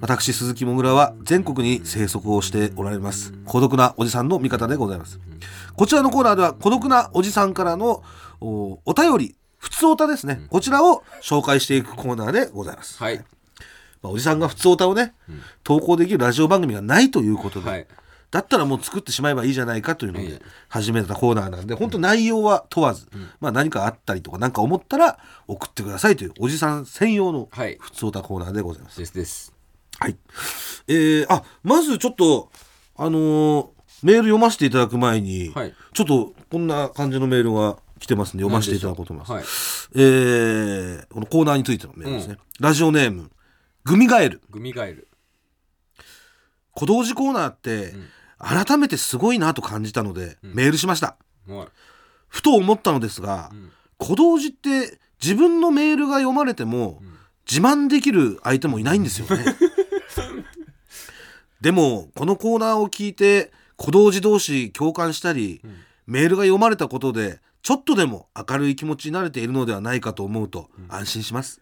[0.00, 3.32] 私鈴木もぐらは全国に生息をしておられます。
[3.46, 5.18] 孤独なおじさんの味方でございます。
[5.74, 8.02] こちらのコーナーでは孤独なおじさんからの
[8.40, 13.18] おお便り普通おたですね、こちらを紹介していくコーナーでございます、はい。
[14.02, 15.14] まあ、おじさんが普通おたをね、
[15.62, 17.86] 投稿できるラジオ番組がないということで、はい。
[18.32, 20.42] だったらもう作ってしまえばいいじゃないかというのでええ。
[20.68, 23.06] 始めたコーナーなんで本当内容は問わず、
[23.40, 27.76] まあ、何かあったりとか何か思ったら送ってくださいというおじさん専用のはい。
[27.78, 28.98] 普通おたコーナーでございます。
[28.98, 29.52] ですです。
[30.00, 30.16] はい。
[30.88, 32.50] えー、あ、まずちょっと、
[32.96, 33.66] あのー
[34.02, 35.74] メール読ませていただく前に、はい。
[35.92, 39.32] ちょっとこんな感じのメールが来てますんで読ませていただこうと思います。
[39.32, 39.44] はい
[39.94, 42.36] えー、このコーナーについてのメールですね。
[42.58, 43.30] ラジオネーム、
[43.84, 44.42] グミガエル。
[44.50, 45.08] グミガエル
[46.72, 47.94] 小道寺コーナーって、
[48.38, 51.16] 改めてすごいなと感じたので、メールしました。
[51.46, 51.68] はい
[52.28, 53.52] ふと思ったのですが、
[53.98, 57.02] 小道寺って自分のメールが読まれても、
[57.46, 59.44] 自慢できる相手もいないんですよね。
[61.60, 65.60] でもこのコーナーを聞いて小道寺同士共感したり、
[66.06, 71.60] メールが読まれたことでちょっとでも明るい気持ちになれているのではないかと思うと安心します。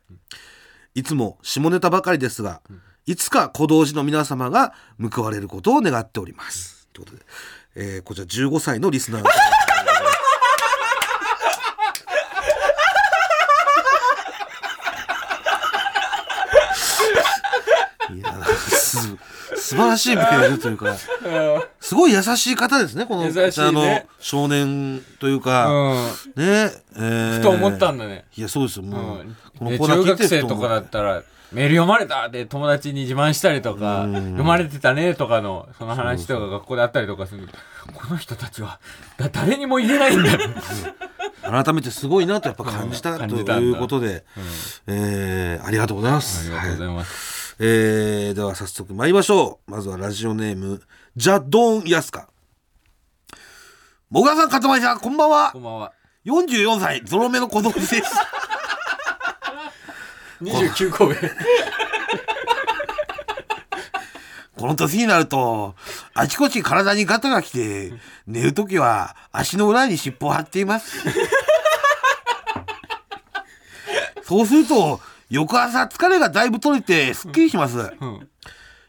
[0.94, 2.62] いつも下ネタばかりですが、
[3.06, 4.72] いつか小道寺の皆様が
[5.14, 6.88] 報われることを願っております。
[6.92, 7.22] ということで、
[7.76, 9.38] えーこちら15歳のリスナー の方
[18.14, 19.16] いやす
[19.60, 20.96] 素晴らしいメールというか
[21.80, 26.06] すごい優しい方ですねこの優しいの少年というか、うん。
[26.36, 27.36] ねえー。
[27.36, 28.24] ふと思ったんだね。
[28.36, 28.84] いやそうですよ。
[28.84, 29.36] もう、うん。
[29.58, 37.48] このでコーナー聞いて中学生るとかだったらメール読まれたって友達に自慢したりとか読まれてたねとかのその話とか学校であったりとかする。
[37.94, 38.78] この人たちは
[39.16, 40.38] だ誰にも言えないんだ
[41.42, 44.24] 改めてすごいなとやっぱ感じたうんと感じたんだいうことで、
[44.86, 46.52] えーありがとうございます。
[46.52, 49.70] ありがとうございます、えーでは早速参りましょう。
[49.70, 50.80] まずはラジオネーム、
[51.14, 52.30] ジャドーンヤスカ。
[54.08, 55.58] もがさん、かたまりさん、こんばんはこ。
[55.58, 55.92] んばんは
[56.24, 57.92] 44歳、ゾロ目の子供です。
[60.40, 61.16] 29個上
[64.56, 65.74] この年になると、
[66.14, 67.92] あちこち体にガタが来て、
[68.26, 70.96] 寝るときは足の裏に尻尾を張っています。
[74.24, 77.78] そうすると、翌朝疲れがだいぶ取れてすっきりします。
[78.00, 78.28] うん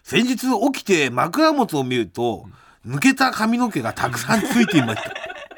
[0.04, 2.48] 先日起きて枕元を見ると、
[2.86, 5.14] 抜けた髪の毛がたくさんついていました。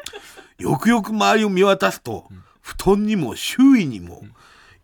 [0.59, 2.27] よくよく周りを見渡すと、
[2.61, 4.23] 布団にも周囲にも、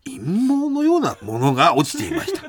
[0.04, 2.42] 陰謀のようなものが落ちていました。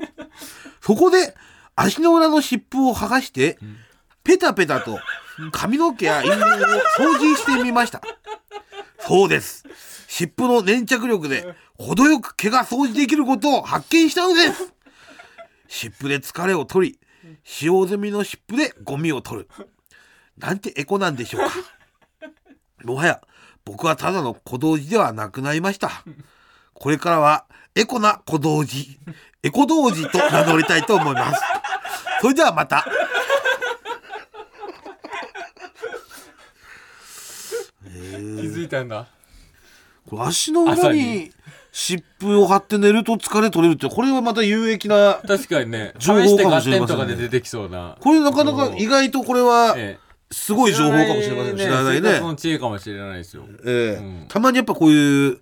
[0.82, 1.36] そこで、
[1.76, 3.60] 足の裏の湿布を剥がして、
[4.24, 4.99] ペタペタと
[5.52, 8.02] 髪の毛や陰謀を掃除してみました。
[9.08, 9.64] そうです。
[10.08, 14.74] 湿布の粘着力で、程よく毛が掃除できることを発見したのです。
[15.68, 16.99] 湿布で疲れを取り、
[17.43, 19.49] 使用済みの湿布でゴミを取る。
[20.38, 21.52] なんてエコなんでしょうか。
[22.84, 23.22] もはや、
[23.64, 26.04] 僕はただの小道寺ではなくなりました。
[26.74, 27.45] これからは、
[27.76, 28.84] エコな小道寺、
[29.43, 31.41] エコ道寺と名乗りたいと思います。
[32.22, 32.86] それではまた。
[38.18, 39.07] づいたんだ。
[40.09, 41.32] これ足の裏に
[41.72, 45.93] 湿布を貼って寝ると疲れ取れるって、これはまた有益な、確かにね。
[45.99, 46.78] 試情報かもしれませんね。
[46.80, 47.97] 点とかで出てきそうな。
[47.99, 50.12] これなかなか意外とこれは、ええ。
[50.34, 51.57] すごい情報かもしれません。
[51.57, 52.09] 知らないね。
[52.09, 52.22] 生活。
[52.22, 53.43] の知恵かもしれないですよ。
[53.66, 54.01] ええ。
[54.01, 54.26] うん。
[54.28, 55.39] たまにやっぱこういう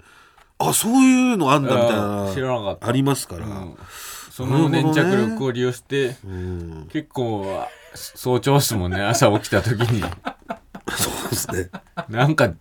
[0.57, 3.78] あそういうのあんだみたいうん知らなかったなありますから、うん。
[4.32, 6.88] その粘着力を利用して、うん。
[6.91, 9.01] 結構早朝っすもんね。
[9.01, 10.03] 朝起きた時に
[10.98, 11.70] そうですね、
[12.10, 12.54] なんか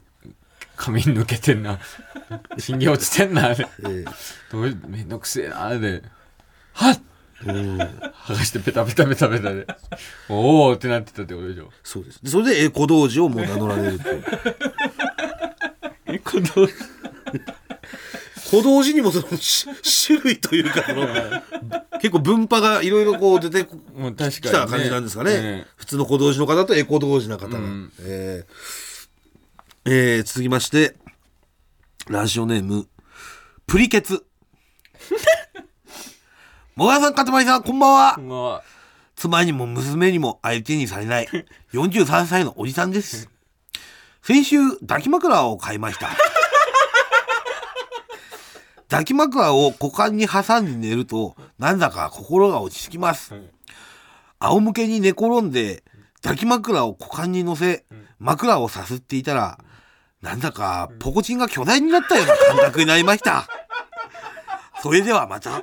[0.76, 1.78] 髪抜けてんな。
[2.58, 3.54] 信号落ちてんな。
[3.54, 4.04] でえ。
[4.52, 6.02] どうめんどくせえなで
[6.72, 7.00] はっ！
[7.46, 9.66] えうん、剥がしてペタペタペタペタで。
[10.28, 11.70] おおってなってたってことでしょ。
[11.82, 12.22] そうです。
[12.22, 14.24] でそれでエコ道寺をもう名乗られるという。
[16.06, 16.68] えこの
[18.50, 19.66] 小道寺にもそのし
[20.06, 21.06] 種類というかその
[21.98, 27.92] 結構分派がいろいろこう出てきた感じなんですかね、え普通の小道寺の方とエコ道寺の方が、うん。
[28.00, 30.96] えーえー続きまして
[32.08, 32.88] ラジオネーム
[33.66, 34.24] プリケツ。
[36.74, 38.16] もがさんかたまりさんこんばんは。
[38.18, 38.78] えまあ
[39.14, 41.28] 妻にも娘にも相手にされない
[41.74, 43.28] 43歳のおじさんです。
[44.22, 46.10] 先週抱き枕を買いました
[48.90, 53.34] 抱き枕を股間に挟んで寝るとなんだか心が落ち着きます、
[54.38, 55.82] 仰向けに寝転んで
[56.22, 57.84] 抱き枕を股間に乗せ
[58.18, 59.58] 枕をさすっていたら
[60.22, 63.46] なんだかポコチンが巨大になったような感覚になりました。
[64.82, 65.62] それではまた。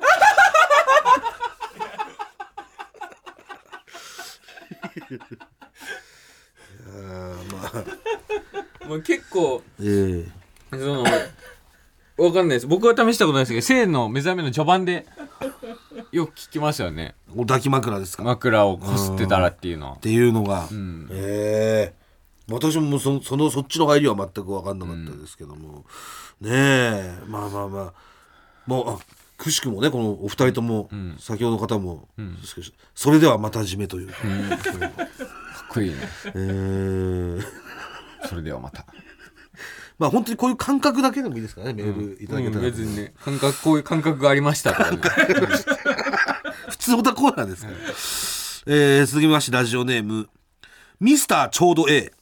[8.86, 10.28] もう結構ええ。
[10.70, 11.04] その
[12.18, 12.66] わかんないです。
[12.66, 15.06] 僕は試したことないですけど性の目覚めの序盤で
[16.12, 17.14] よく聞きますよね。
[17.34, 18.22] お抱き枕ですか？
[18.22, 19.90] っ枕をこすってたらっていうの。
[19.90, 21.08] はていうのが、ん。
[21.10, 22.06] ええ
[22.50, 25.84] 私もそそのそっちの入りは全く分かんなかったですけども、
[26.40, 27.18] ねえ。
[27.26, 27.92] まあまあまあ。
[28.66, 28.98] もうあ
[29.36, 30.88] くしくもねこのお二人とも、
[31.18, 34.18] 先ほどの方も、ですけどそれではまた締めという、かっ
[35.68, 35.96] こいいね。
[36.24, 37.42] えー。
[38.28, 38.86] それではまた
[39.98, 45.34] まあ本当にこういう感覚だけでもいいですからねメールいただけたら、うん別にね感覚こういう感覚がありましたとかね。
[46.68, 47.76] 普通オタコーナーですから、
[48.74, 50.28] えー続きましてラジオネーム
[51.00, 52.12] ミスターちょうど A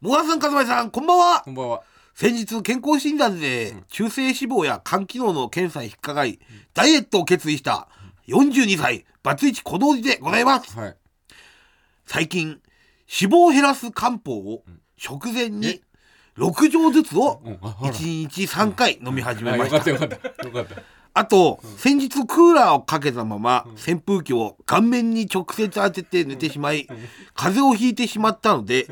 [0.00, 1.42] もがさんかずまいさんこんばんは。
[1.42, 1.82] こんばんは。
[2.14, 6.40] 先日健康診断で中性脂肪や肝機能の検査に引っかかり
[6.74, 7.88] ダイエットを決意した
[8.28, 10.76] 42歳バツイチ小道寺でございます。
[10.76, 10.96] はい。
[12.04, 12.60] 最近
[13.08, 14.64] 脂肪を減らす漢方を
[14.96, 15.82] 食前に
[16.38, 17.92] 6錠ずつをうんああら。
[17.92, 19.90] 1日3回飲み始めあました。
[19.90, 20.46] よかったよかった。
[20.46, 20.82] よかった。
[21.14, 26.86] あと、先日クーラーをかけたまま扇風機を顔面に直接当てて寝てしまい、
[27.34, 28.86] 風邪をひいてしまったので、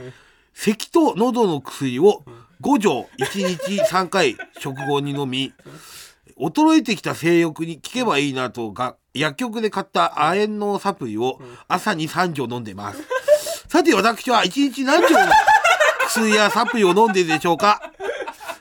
[0.52, 2.22] 咳と喉の薬を
[2.60, 5.54] 5錠1日3回食後に飲み、
[6.38, 13.02] 衰えてきた性欲に効けばいいなとが薬局で買った亜鉛のサプリを朝に3錠飲んでます。
[13.68, 15.26] さて私は1日何錠の
[16.10, 17.80] 薬やサプリを飲んでいるでしょうか？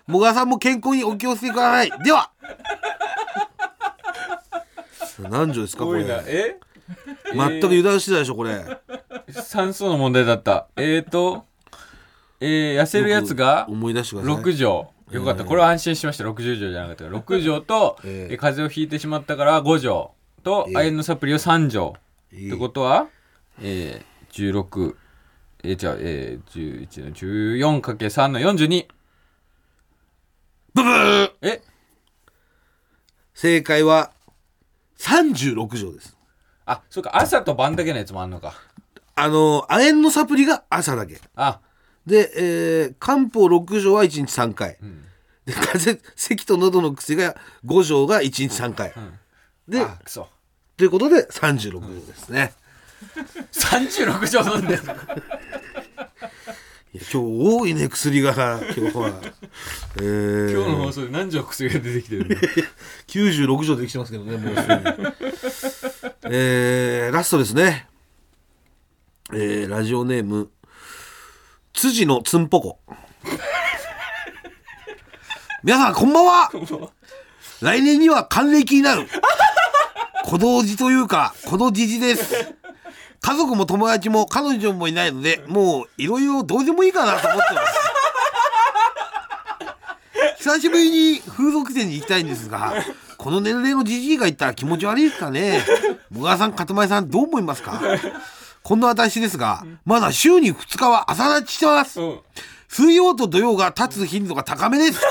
[0.06, 1.91] もがさんも健康にお気をつけください。
[2.04, 2.30] では。
[5.20, 6.06] 何錠ですかこれ。
[6.28, 6.60] え？
[7.34, 8.64] 全く油断してたでしょこれ。
[9.32, 10.68] 算数の問題だった。
[10.76, 11.45] えーと
[12.39, 14.43] えー、痩せるやつが思い出してください。
[14.43, 16.24] 6錠よかった、これは安心しました。
[16.24, 17.04] 60錠じゃなかった。
[17.06, 20.12] から6錠と、えええー風邪をひいてしまったから5錠
[20.43, 21.95] と、ええ亜鉛のサプリを3錠、
[22.32, 23.08] ええってことは、
[23.62, 24.95] えー、16
[25.64, 28.88] えー、じゃあ、えー、11の 14×3 の42
[30.74, 31.32] ブブー！
[31.41, 31.62] え？
[33.34, 34.12] 正解は
[34.97, 36.18] 36錠です。
[36.66, 38.53] あそうか朝と晩だけのやつもあんのか。
[39.16, 41.20] あの亜鉛のサプリが朝だけ。
[41.36, 41.60] あ。
[42.05, 44.78] で、えー漢方6錠は1日3回、
[45.45, 47.36] で風邪咳と喉の薬が
[47.66, 48.93] 5錠が1日3回、
[49.68, 50.28] であくそ
[50.78, 52.53] ということで36錠ですね、
[53.51, 54.84] 36錠飲んでる
[56.92, 59.22] 今日多いね薬が今日は、
[59.98, 62.36] えー、今日の放送で何錠薬が出てきてるんだ
[63.06, 64.82] 96錠できてますけどねもうすでに。
[66.32, 67.88] えー、ラストですね。
[69.32, 70.50] えー、ラジオネーム
[71.74, 72.80] 辻のつんぽこ。
[75.64, 76.52] 皆さんこんばんは。
[77.62, 79.08] 来年には還暦になる。
[80.26, 82.56] 小道寺というか小道じじです
[83.22, 87.80] 家族も友達も彼女もいないのでもういろいろどうでもいいかなと思ってます。
[90.44, 92.74] 久しぶりに風俗店に行きたいんですが
[93.18, 95.66] この年齢のじじいが行ったら気持ち悪いですかね。
[96.10, 97.82] もがさんかたまりさんどう思いますか？
[98.64, 102.00] こんな私ですがまだ週に2日は朝立ちしてます。
[102.00, 102.20] うん。
[102.70, 105.02] 水曜と土曜が立つ頻度が高めです。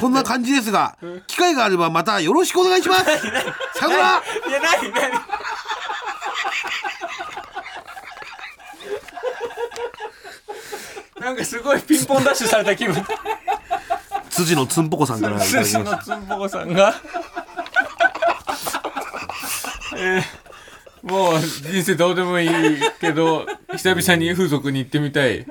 [0.00, 3.04] こんな感じですが機会があればまたよろしくお願いします。
[3.04, 3.10] さ
[3.86, 4.22] よなら。
[4.48, 5.20] いや何何
[11.20, 12.94] なんかすごいピンポンダッシュされた気分。
[14.30, 16.16] 辻のつんぽこさんからいただき寿司ました。
[16.16, 16.94] のつんぽこさんが。
[19.98, 20.22] えー
[21.06, 22.50] もう人生どうでもいい
[23.00, 23.46] けど
[23.76, 25.46] 久々に風俗に行ってみたい。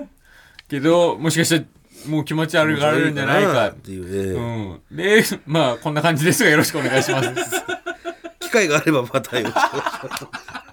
[0.67, 1.63] けどもしかしたら
[2.07, 3.69] もう気持ち悪がられるんじゃないか。
[3.69, 7.29] っていうね、うん、でまあこんな感じですがよろしくお願いします。
[8.41, 10.64] 機会があればまたよろしくお願いします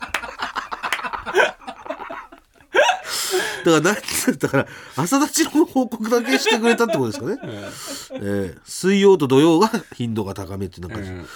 [3.65, 7.39] から何だから朝立ちの報告だけしてくれたってことですかね、
[8.15, 11.27] えー水曜と土曜が頻度が高めってなんか、うん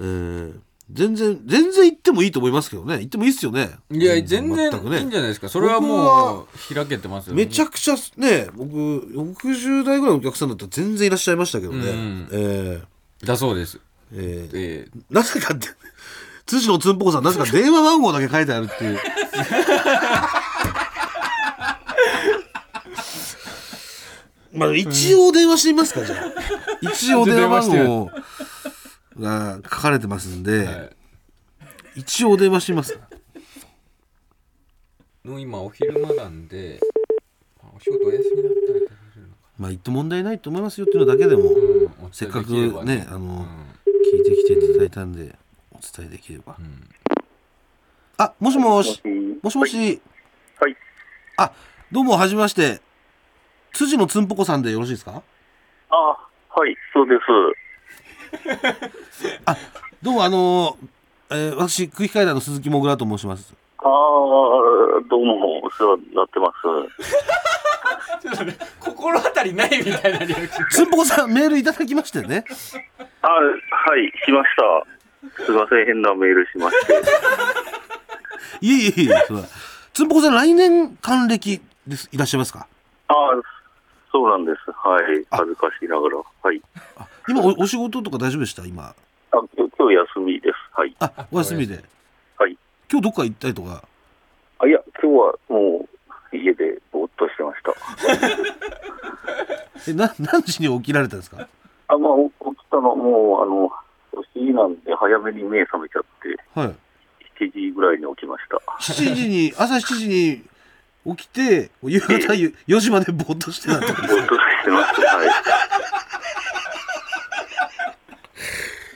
[0.00, 0.54] えー
[0.92, 2.96] 全然全然行ってもいいと思いますけどね。
[2.98, 3.70] 行ってもいいっすよね。
[3.90, 5.48] いや全然いいんじゃないですか。
[5.48, 13.80] それはもう開けてますよめちゃくちゃね僕60代ぐらいのお客さんだったら全然いらっしゃいましたけどね、うんえーだそうです。
[14.12, 15.68] えーえーなぜかって
[16.44, 18.98] 辻野つんぽこさんなぜか電話番号だけ書いてあるっていう
[24.54, 26.18] まあ一応電話してみますかじゃあ。
[26.80, 28.10] 一応電話番号
[29.18, 30.90] が書かれてますんで、はい。
[31.96, 32.98] 一応お電話します。
[35.24, 36.78] の今お昼間なんで
[37.62, 38.94] あお仕事お休みだったら食べれるのか。
[39.58, 41.50] まあ言って問題ないと思いますよっていうのだけでも、
[42.12, 43.06] せっかくできればね。
[43.08, 43.42] あの、うん。
[44.12, 45.34] 聞いてきていただいたんで
[45.72, 46.88] お伝えできれば、うん。
[48.18, 49.02] あもしもし
[49.42, 50.00] もしもし。
[50.60, 50.76] はい。
[51.38, 51.52] あ
[51.90, 52.80] どうもはじめまして
[53.74, 55.22] 辻のつんぽこさんでよろしいですか？
[55.90, 56.16] あ、は
[56.66, 57.22] い、そうです。
[59.46, 59.56] あ
[60.02, 60.76] どうもあの
[61.30, 66.54] えー私空気階段の鈴木もぐらと申しますああ、どうもお世話になってます。
[68.22, 72.44] ちょっとね心当たりないみたいなリアクションつんぽこさんメールいただきましてね
[73.22, 73.42] あ、は
[73.98, 74.48] い、しまし
[75.36, 75.44] た。
[75.44, 76.92] すいません、変なメールしまして。
[78.60, 79.14] いえいえいえ
[79.92, 82.66] つんぽこさん来年還暦ですいらっしゃいますか？
[83.08, 83.14] あ
[84.14, 84.70] そうなんです。
[84.70, 86.18] はい、恥ずかしいながら。
[86.18, 86.62] はい。
[86.96, 88.64] あ今おお仕事とか大丈夫でした？
[88.64, 88.94] 今あ、
[89.32, 90.54] 今日今日休みです。
[90.72, 90.94] はい。
[91.00, 91.82] あお休みで
[92.38, 92.56] はい。
[92.88, 93.82] 今日どっか行ったりとか？
[94.60, 95.88] あ、いや、今日はも
[96.32, 97.74] う家でぼーっとしてました。
[99.90, 101.48] えな何時に起きられたんですか？
[101.88, 103.70] あ、まあ、起きたの、もう、あの、
[104.32, 106.74] 年なんで早めに目覚めちゃって、はい
[107.40, 108.56] 7時ぐらいに起きました。
[108.80, 110.44] 7時に朝7時に
[111.06, 115.00] 起きて夕方4時までぼーっとしてたってことぼーっとしてます。
[115.00, 115.28] はい。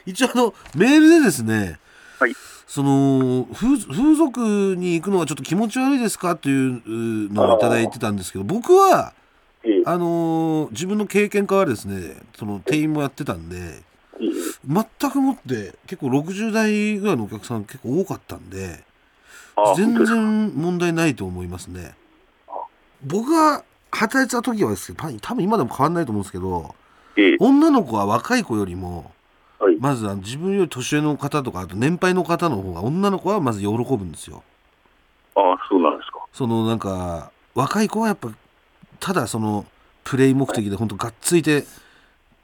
[0.07, 1.79] 一応あのメールでですね
[2.19, 2.35] はい。
[2.67, 6.83] その風風俗に行くのはちょっと気持ち悪いですかという
[7.33, 9.13] のをいただいてたんですけど僕は
[9.65, 14.29] ええあのー自分の経験からですねその店員もやってたんでええ
[15.01, 18.88] 全くもって結構60代ぐらいのお客さん結構多かったんであ
[19.77, 21.95] 全然問題ないと思いますね
[23.05, 26.75] 僕が働いてた時はですけど多分今でも変わんないと思うんですけど
[27.17, 29.13] ええ女の子は若い子よりも
[29.59, 29.77] はい。
[29.81, 34.43] まず自分より年上の方とかあと年配の方の方が女の子はまず喜ぶんですよ
[35.35, 36.19] あそうなんですか。
[36.33, 38.31] そのなんか若い子はやっぱ
[39.01, 39.67] ただその
[40.05, 41.65] プレイ目的で本当がっついて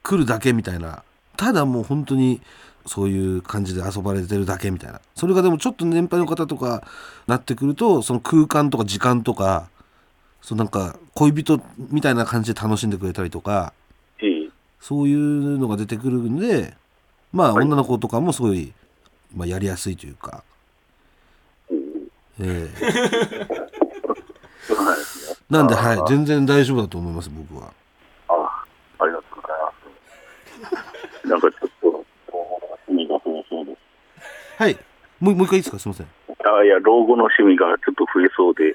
[0.02, 1.02] くるだけみたいな
[1.36, 2.40] ただもう本当に
[2.86, 5.00] そういう感じで遊ばれてるだけみたいな。
[5.14, 6.82] それがでもちょっと年配の方とか
[7.26, 9.68] なってくるとその空間とか時間とか
[10.42, 11.60] そうなんか恋人
[11.90, 13.72] みたいな感じで楽しんでくれたりとか
[14.20, 14.48] ええ。
[14.80, 16.74] そういうのが出てくるんで
[17.32, 17.64] まあはい。
[17.64, 18.72] 女の子とかもすごい、
[19.34, 20.44] まあ、やりやすいというか、
[22.40, 22.68] え
[25.50, 27.72] なんではい、全然大丈夫だと思います、僕は。
[28.28, 28.64] あ
[28.98, 29.60] ありがとうござい
[30.72, 30.80] ま
[31.22, 31.28] す。
[31.28, 32.04] なんかちょっと、
[32.88, 33.78] 趣味が増えそうです。
[34.58, 34.78] はい。
[35.20, 35.78] もうもう一回いいですか？
[35.78, 36.06] すいません。
[36.46, 38.68] あいや、老後の趣味がちょっと増えそうで。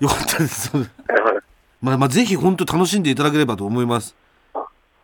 [0.00, 0.72] よかったです。
[1.80, 4.14] まあ、まあ、ぜひ本当楽しんでいただければと思います。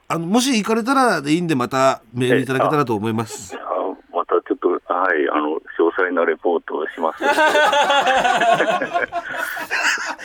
[0.08, 3.56] あの、もし行かれたらでいいんで、またメールいただけたらと思います。
[3.56, 3.58] あ
[4.16, 4.80] またちょっと、はい、
[5.30, 7.22] あの、詳細なレポートをします。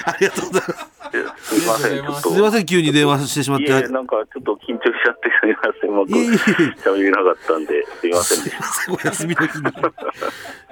[0.05, 1.55] ありがとうございます。
[1.55, 2.29] すいません、ちょっと。
[2.31, 3.69] すいません、急に電話してしまって。
[3.89, 6.05] なんかちょっと緊張しちゃってすみません。
[6.05, 6.33] 僕、いえいえ
[6.81, 8.55] 喋れなかったんで、すいませんでし
[8.89, 9.63] お休みの日に。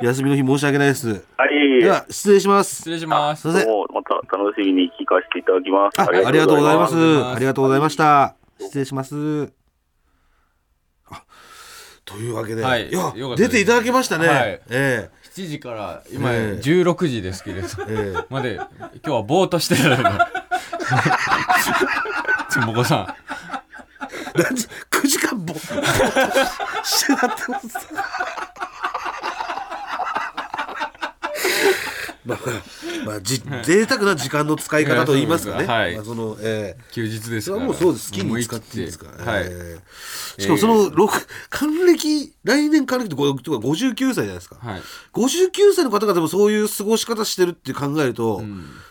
[0.02, 1.20] 休みの日申し訳ないです。
[1.20, 1.44] た。
[1.44, 2.76] はい、では、失礼します。
[2.78, 6.02] 失礼しますすも、また楽しみに聞かせていただきます。
[6.02, 6.96] あ、ありがとうございます。
[6.96, 8.36] ありがとうございました。
[8.60, 9.52] 失礼します。
[11.10, 11.24] あ、
[12.06, 14.28] というわけで、はいやよかったです出ていただきましたね。
[14.28, 18.68] はいえ7時から今ええ16時ですけれどえええまで今
[19.02, 19.98] 日はぼーっとしてたの
[22.52, 23.08] ちんぼこさん
[24.34, 25.54] 9時間ぼ
[26.84, 27.70] してなってます。
[32.26, 32.40] まあ、
[33.06, 35.66] まあ、じ贅沢な時間の使い方と言いますかね。
[35.68, 38.12] はいまあ、その、ええ休日ですからはもうそうです。
[38.12, 39.32] 好きに使っ切ていいですから。
[39.32, 39.80] はい、え
[40.38, 41.12] えしかもその、六
[41.50, 44.58] 還暦、来年還暦ってこうとか59歳じゃないですか。
[44.60, 44.82] はい
[45.14, 48.44] 59歳の方がでもそういう過ごし方してるって考えると、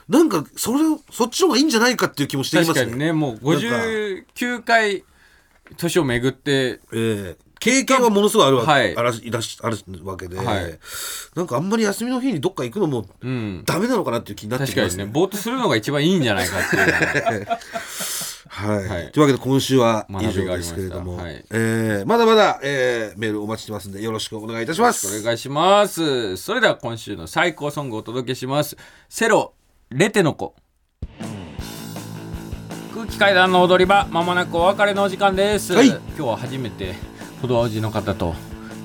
[0.09, 0.78] なんかそれ
[1.11, 5.05] そっちの方がいいんじゃないかっていう気もしています確かにねもう59回
[5.77, 7.37] 年を巡ってええ。
[7.62, 8.97] 経験はものすごいあるわ,、はい。
[8.97, 10.79] あらしいらしあるわけで、はい。
[11.37, 13.62] なんかあんまり休みの日にどっか行くのもうん。
[13.64, 15.05] ダメなのかなっていう気になって確かにきますね。
[15.05, 17.47] ねぼーっとするのが一番いいんじゃないかっていう。
[18.49, 18.89] はい。
[18.89, 19.12] はい。
[19.12, 25.20] というわけで今週は以上ですけれども、はいえーまだまだ、えーメールお待ちしてますんでよろしくお願いいたします。
[25.20, 26.37] お願いします。
[26.37, 28.77] それでは今週の最高ソングをお届けします。
[29.09, 29.55] セロ
[29.91, 30.55] レテの子
[33.03, 35.89] 空気階段の踊り場まもなくお別れのお時間です、はい。
[35.89, 36.95] 今日は初めて
[37.41, 38.37] 歩道おじの方と、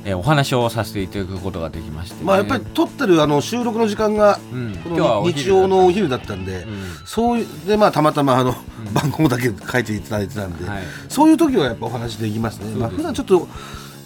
[0.05, 2.15] えーお話をさせていただくことができまして。
[2.15, 4.76] ね、まあやっぱり撮ってるあの収録の時間がうん。
[4.78, 6.84] こ今日はの日曜のお昼だったんで、うん。
[7.05, 8.55] そういうでまあたまたまあの、
[8.91, 10.84] 番号だけ書いていただいてたんで、はい。
[11.09, 12.74] そういう時はやっぱお話できますね。
[12.74, 13.47] まあ普段ちょっと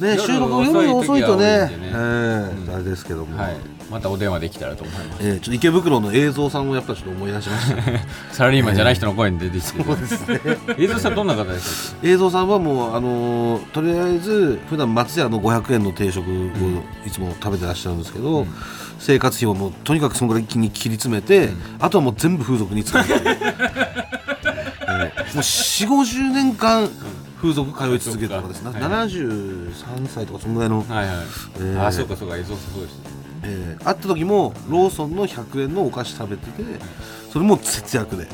[0.01, 1.71] ね夜収録夜遅いとねね。
[1.71, 3.55] えーあれですけども、はい、
[3.91, 5.27] またお電話できたらと思います。
[5.27, 7.81] えーちょっと池袋の映像さんをやっぱちょっと思い出しました。
[8.31, 10.39] サラリーマンじゃない人の声に出てきてる、そうですね。
[10.77, 16.33] 映像さんどんな方ですか映像さんはもうあのーとりあえず普段松屋の500円の定食を
[17.05, 18.47] いつも食べてらっしゃるんですけど、
[18.99, 23.91] 生活費をもうとにかくそのぐらいに切り詰めて、あとはもう全部風俗に使う、 えー
[25.33, 26.89] もう4 5 0年間
[27.41, 29.73] 風俗通い続けてる方ですな、そっか73
[30.07, 31.15] 歳とかそのぐらいの、はいはい、
[31.57, 31.87] えー。
[31.87, 36.63] あそうかそうか映像さんそうですねえー会った時もローソンの100円のお菓子食べてて
[37.31, 38.23] それも節約で。
[38.23, 38.31] はい。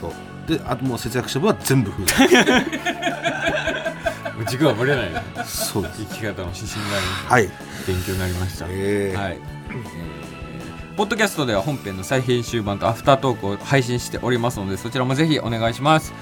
[0.00, 0.12] そう。
[0.46, 2.12] であともう節約した分は全部風俗
[4.36, 5.22] もう軸がぶれないね。
[5.44, 6.04] そうです。
[6.04, 7.48] 生き方の指針になりはい。
[7.86, 9.20] 勉強になりました、えー。
[9.20, 10.16] はい、えー
[10.96, 16.14] ポッドキャストでは本編の再編集版とアフタートークを配信しておりますのでそちらもぜひお願いします。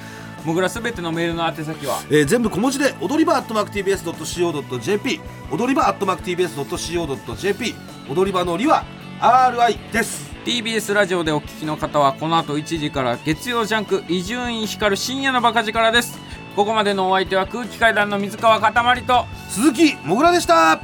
[0.44, 2.00] もぐらすべてのメールの宛先は？
[2.10, 5.20] えー全部小文字で踊り場 atmarktbs.co.jp
[5.52, 7.74] 踊り場 atmarktbs.co.jp
[8.08, 8.84] 踊り場のりは
[9.20, 10.30] RI です。
[10.44, 16.18] TBS ラジオでお聞きの方はこの後1時から月曜ジャンク伊集院光る深夜のバカ力です。
[16.54, 20.82] ここまでのお相手は空気階段の水川かたまりと鈴木もぐらでした。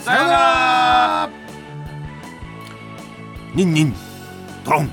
[0.00, 1.30] さようなら。
[3.54, 3.94] ニンニン。
[4.64, 4.90] ドロン。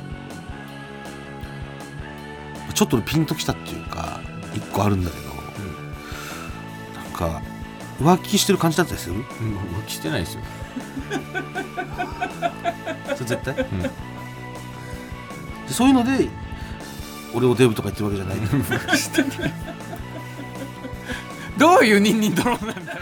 [2.74, 4.19] ちょっとピンときたっていうか
[4.53, 5.24] 一個あるんだけど、
[7.01, 7.41] なんか
[8.01, 10.41] 浮気してる感じだったりするうん浮気してないですよ
[13.16, 13.57] それ絶対、ん。
[13.57, 13.66] で
[15.70, 16.28] そういうので
[17.34, 18.38] 俺をデブとか言ってるわけじゃない。
[21.57, 22.99] どういうニンニンドローンなんだよ。